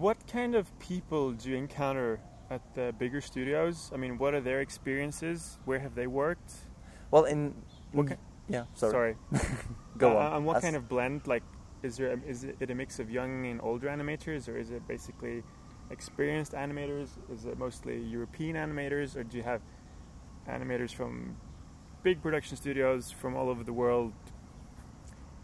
What 0.00 0.26
kind 0.26 0.54
of 0.54 0.66
people 0.78 1.32
do 1.32 1.50
you 1.50 1.56
encounter 1.56 2.20
at 2.48 2.62
the 2.74 2.94
bigger 2.98 3.20
studios? 3.20 3.90
I 3.92 3.98
mean, 3.98 4.16
what 4.16 4.32
are 4.32 4.40
their 4.40 4.62
experiences? 4.62 5.58
Where 5.66 5.78
have 5.78 5.94
they 5.94 6.06
worked? 6.06 6.54
Well, 7.10 7.24
in, 7.24 7.54
What 7.92 8.10
in 8.10 8.16
yeah, 8.48 8.64
sorry, 8.72 9.16
Go 9.30 9.38
go 9.98 10.16
uh, 10.16 10.22
on. 10.22 10.32
And 10.36 10.46
what 10.46 10.56
As- 10.56 10.62
kind 10.62 10.74
of 10.74 10.88
blend? 10.88 11.26
Like, 11.26 11.42
is 11.82 11.98
there 11.98 12.14
a, 12.14 12.18
is 12.26 12.44
it 12.44 12.70
a 12.70 12.74
mix 12.74 12.98
of 12.98 13.10
young 13.10 13.44
and 13.44 13.60
older 13.60 13.88
animators, 13.88 14.48
or 14.48 14.56
is 14.56 14.70
it 14.70 14.88
basically 14.88 15.42
experienced 15.90 16.52
animators? 16.52 17.08
Is 17.30 17.44
it 17.44 17.58
mostly 17.58 18.00
European 18.00 18.56
animators, 18.56 19.16
or 19.16 19.22
do 19.22 19.36
you 19.36 19.42
have 19.42 19.60
animators 20.48 20.94
from 20.94 21.36
big 22.02 22.22
production 22.22 22.56
studios 22.56 23.10
from 23.10 23.36
all 23.36 23.50
over 23.50 23.62
the 23.64 23.74
world? 23.74 24.14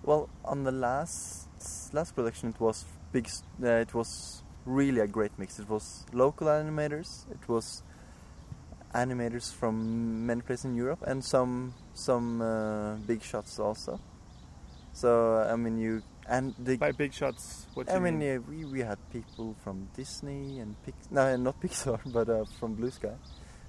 Well, 0.03 0.31
on 0.47 0.65
the 0.65 0.73
last 0.73 1.93
last 1.93 2.15
production, 2.15 2.49
it 2.49 2.59
was 2.59 2.87
big. 3.13 3.29
Uh, 3.63 3.85
it 3.85 3.93
was 3.93 4.43
really 4.67 5.01
a 5.01 5.07
great 5.07 5.33
mix. 5.39 5.59
It 5.59 5.69
was 5.69 6.05
local 6.13 6.49
animators. 6.49 7.25
It 7.31 7.49
was 7.49 7.83
animators 8.95 9.53
from 9.53 10.27
many 10.27 10.43
places 10.43 10.67
in 10.67 10.75
Europe, 10.75 11.03
and 11.07 11.25
some 11.25 11.75
some 11.95 12.43
uh, 12.43 12.97
big 13.07 13.23
shots 13.23 13.59
also. 13.59 14.01
So 14.93 15.47
I 15.49 15.57
mean, 15.57 15.79
you 15.79 16.03
and 16.29 16.55
the. 16.59 16.77
By 16.77 16.93
big 16.93 17.13
shots, 17.13 17.67
what 17.75 17.91
I 17.91 17.95
you 17.95 18.01
mean, 18.01 18.19
mean? 18.19 18.29
yeah, 18.29 18.39
we 18.39 18.65
we 18.65 18.81
had 18.81 18.99
people 19.13 19.55
from 19.63 19.89
Disney 19.97 20.59
and 20.61 20.75
Pix. 20.85 20.97
No, 21.11 21.37
not 21.37 21.61
Pixar, 21.63 22.01
but 22.13 22.29
uh, 22.29 22.45
from 22.59 22.75
Blue 22.75 22.91
Sky 22.91 23.15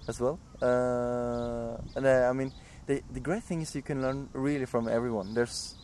as 0.08 0.20
well. 0.20 0.40
Uh, 0.62 1.78
and 1.96 2.06
uh, 2.06 2.30
I 2.30 2.34
mean, 2.34 2.52
the 2.88 3.02
the 3.12 3.20
great 3.20 3.44
thing 3.44 3.62
is 3.62 3.76
you 3.76 3.82
can 3.82 4.02
learn 4.02 4.30
really 4.34 4.66
from 4.66 4.88
everyone. 4.88 5.34
There's 5.34 5.76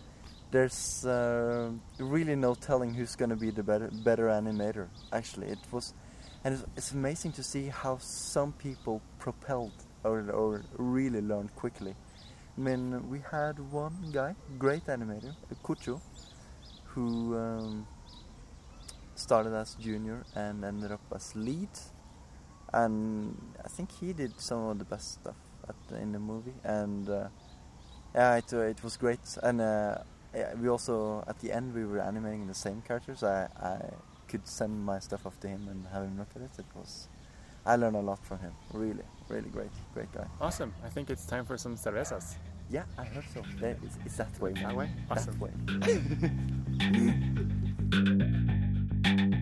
there's 0.54 1.04
uh, 1.04 1.72
really 1.98 2.36
no 2.36 2.54
telling 2.54 2.94
who's 2.94 3.16
going 3.16 3.32
to 3.32 3.36
be 3.36 3.50
the 3.50 3.64
better 3.64 3.90
better 4.06 4.28
animator. 4.28 4.88
Actually, 5.12 5.48
it 5.48 5.58
was, 5.72 5.96
and 6.44 6.64
it's, 6.78 6.92
amazing 6.92 7.32
to 7.34 7.44
see 7.44 7.66
how 7.70 7.98
some 7.98 8.54
people 8.54 9.02
propelled 9.18 9.74
or 10.04 10.30
or 10.32 10.64
really 10.78 11.22
learned 11.22 11.56
quickly. 11.56 11.96
I 12.56 12.62
mean, 12.62 13.10
we 13.10 13.20
had 13.32 13.58
one 13.72 13.98
guy, 14.14 14.36
great 14.60 14.86
animator, 14.86 15.36
Kucho, 15.64 16.00
who 16.84 17.36
um, 17.36 17.88
started 19.16 19.56
as 19.56 19.74
junior 19.74 20.24
and 20.36 20.64
ended 20.64 20.92
up 20.92 21.02
as 21.16 21.36
lead. 21.36 21.74
And 22.72 23.36
I 23.66 23.70
think 23.70 23.92
he 23.92 24.14
did 24.14 24.40
some 24.40 24.68
of 24.68 24.78
the 24.78 24.86
best 24.86 25.14
stuff 25.14 25.36
in 26.00 26.12
the 26.12 26.20
movie. 26.20 26.54
And 26.64 27.10
uh, 27.10 27.30
yeah, 28.14 28.36
it, 28.36 28.54
it 28.54 28.84
was 28.84 28.98
great. 28.98 29.26
And 29.42 29.60
uh, 29.62 29.98
yeah, 30.36 30.54
we 30.56 30.68
also, 30.68 31.24
at 31.28 31.40
the 31.40 31.52
end, 31.52 31.74
we 31.74 31.86
were 31.86 32.00
animating 32.00 32.48
the 32.48 32.54
same 32.54 32.82
characters. 32.82 33.24
I, 33.24 33.48
I 33.62 33.80
could 34.28 34.48
send 34.48 34.84
my 34.86 35.00
stuff 35.00 35.26
off 35.26 35.40
to 35.42 35.48
him 35.48 35.68
and 35.70 35.86
have 35.94 36.04
him 36.04 36.18
look 36.18 36.30
at 36.36 36.42
it. 36.42 36.52
It 36.58 36.66
was, 36.76 37.08
I 37.66 37.76
learned 37.76 37.96
a 37.96 38.02
lot 38.02 38.26
from 38.26 38.40
him. 38.40 38.54
Really, 38.74 39.04
really 39.30 39.50
great, 39.50 39.72
great 39.94 40.12
guy. 40.12 40.28
Awesome. 40.42 40.74
I 40.84 40.90
think 40.90 41.10
it's 41.10 41.26
time 41.26 41.46
for 41.46 41.58
some 41.58 41.76
cervezas. 41.76 42.36
Yeah, 42.70 42.84
I 42.98 43.04
heard 43.04 43.26
so. 43.34 43.44
That, 43.60 43.78
it's, 43.84 43.98
it's 44.06 44.18
that 44.18 44.40
way. 44.40 44.54
That 44.54 44.76
way? 44.76 44.90
Awesome. 45.12 45.40
That 45.40 45.42
way. 45.42 45.52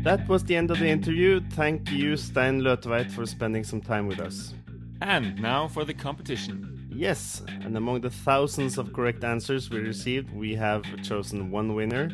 That 0.04 0.28
was 0.28 0.44
the 0.44 0.56
end 0.56 0.72
of 0.72 0.80
the 0.80 0.88
interview. 0.88 1.42
Thank 1.52 1.92
you, 1.92 2.18
Stein 2.18 2.62
Løtveit, 2.62 3.12
for 3.12 3.28
spending 3.28 3.64
some 3.64 3.82
time 3.82 4.08
with 4.08 4.20
us. 4.20 4.56
And 5.00 5.40
now 5.40 5.68
for 5.68 5.86
the 5.86 5.94
competition. 5.94 6.71
Yes, 6.94 7.42
and 7.48 7.78
among 7.78 8.02
the 8.02 8.10
thousands 8.10 8.78
of 8.78 8.92
correct 8.92 9.24
answers 9.24 9.70
we 9.70 9.80
received, 9.80 10.30
we 10.36 10.54
have 10.56 10.84
chosen 11.02 11.50
one 11.50 11.74
winner, 11.74 12.12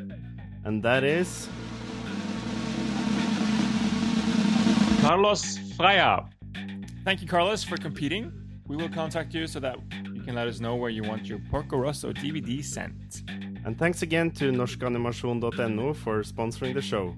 and 0.66 0.84
that 0.84 1.04
is. 1.04 1.50
Carlos 5.02 5.58
Fraiha. 5.78 6.30
Thank 7.04 7.22
you, 7.22 7.28
Carlos, 7.28 7.64
for 7.64 7.78
competing. 7.78 8.32
We 8.68 8.76
will 8.76 8.90
contact 8.90 9.34
you 9.34 9.48
so 9.48 9.60
that 9.62 9.78
you 10.14 10.22
can 10.22 10.36
let 10.36 10.48
us 10.48 10.60
know 10.60 10.76
where 10.76 10.92
you 10.92 11.02
want 11.02 11.26
your 11.26 11.40
Porco 11.50 11.78
Rosso 11.78 12.14
DVD 12.14 12.64
sent. 12.64 13.24
And 13.66 13.80
thanks 13.80 14.04
again 14.04 14.30
to 14.32 14.52
norskanimasjon.no 14.52 15.94
for 15.96 16.22
sponsoring 16.22 16.74
the 16.74 16.82
show. 16.82 17.16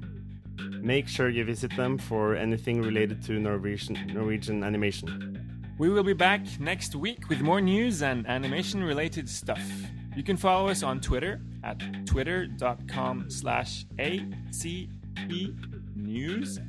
Make 0.82 1.08
sure 1.08 1.30
you 1.30 1.44
visit 1.44 1.76
them 1.76 1.98
for 1.98 2.36
anything 2.36 2.82
related 2.82 3.22
to 3.24 3.34
Norwegian, 3.34 3.98
Norwegian 4.14 4.64
animation. 4.64 5.49
We 5.80 5.90
will 5.90 6.04
be 6.04 6.12
back 6.12 6.42
next 6.60 6.94
week 6.94 7.30
with 7.30 7.40
more 7.40 7.62
news 7.62 8.02
and 8.02 8.28
animation 8.28 8.84
related 8.84 9.30
stuff. 9.30 9.64
You 10.14 10.24
can 10.24 10.36
follow 10.36 10.68
us 10.68 10.84
on 10.84 11.00
Twitter 11.00 11.40
at 11.64 11.82
twitter.com 12.06 13.30
slash 13.30 13.86
ACE 13.98 14.90
News. 15.96 16.60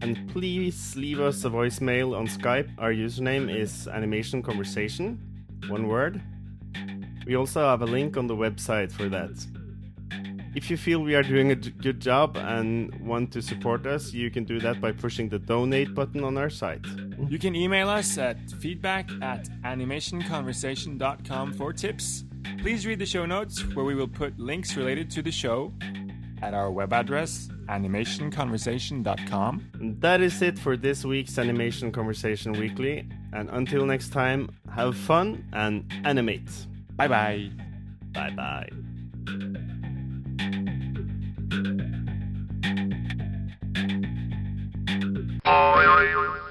And 0.00 0.26
please 0.32 0.96
leave 0.96 1.20
us 1.20 1.44
a 1.44 1.50
voicemail 1.50 2.16
on 2.16 2.26
Skype. 2.26 2.70
Our 2.78 2.94
username 2.94 3.54
is 3.54 3.86
Animation 3.86 4.42
Conversation, 4.42 5.20
one 5.68 5.86
word. 5.86 6.22
We 7.26 7.36
also 7.36 7.60
have 7.60 7.82
a 7.82 7.86
link 7.86 8.16
on 8.16 8.26
the 8.26 8.36
website 8.36 8.90
for 8.90 9.10
that. 9.10 9.32
If 10.54 10.70
you 10.70 10.76
feel 10.76 11.00
we 11.00 11.14
are 11.14 11.22
doing 11.22 11.52
a 11.52 11.54
good 11.54 12.00
job 12.00 12.36
and 12.36 12.92
want 13.00 13.32
to 13.32 13.42
support 13.42 13.86
us, 13.86 14.12
you 14.12 14.30
can 14.30 14.44
do 14.44 14.58
that 14.60 14.80
by 14.80 14.92
pushing 14.92 15.28
the 15.28 15.38
donate 15.38 15.94
button 15.94 16.24
on 16.24 16.36
our 16.36 16.50
site. 16.50 16.84
You 17.28 17.38
can 17.38 17.54
email 17.54 17.88
us 17.88 18.18
at 18.18 18.36
feedback 18.60 19.08
at 19.22 19.48
animationconversation.com 19.62 21.54
for 21.54 21.72
tips. 21.72 22.24
Please 22.58 22.86
read 22.86 22.98
the 22.98 23.06
show 23.06 23.26
notes 23.26 23.60
where 23.74 23.84
we 23.84 23.94
will 23.94 24.08
put 24.08 24.38
links 24.38 24.76
related 24.76 25.10
to 25.12 25.22
the 25.22 25.30
show 25.30 25.72
at 26.42 26.54
our 26.54 26.70
web 26.70 26.92
address 26.92 27.48
animationconversation.com. 27.70 29.70
And 29.74 30.00
that 30.00 30.20
is 30.20 30.42
it 30.42 30.58
for 30.58 30.76
this 30.76 31.04
week's 31.04 31.38
Animation 31.38 31.92
Conversation 31.92 32.52
Weekly. 32.52 33.08
And 33.32 33.48
until 33.50 33.86
next 33.86 34.10
time, 34.10 34.50
have 34.74 34.96
fun 34.96 35.44
and 35.52 35.90
animate. 36.04 36.50
Bye 36.96 37.08
bye. 37.08 37.50
Bye 38.12 38.30
bye. 38.30 38.68
Oi, 45.50 45.86
oi, 45.86 46.14
oi. 46.14 46.49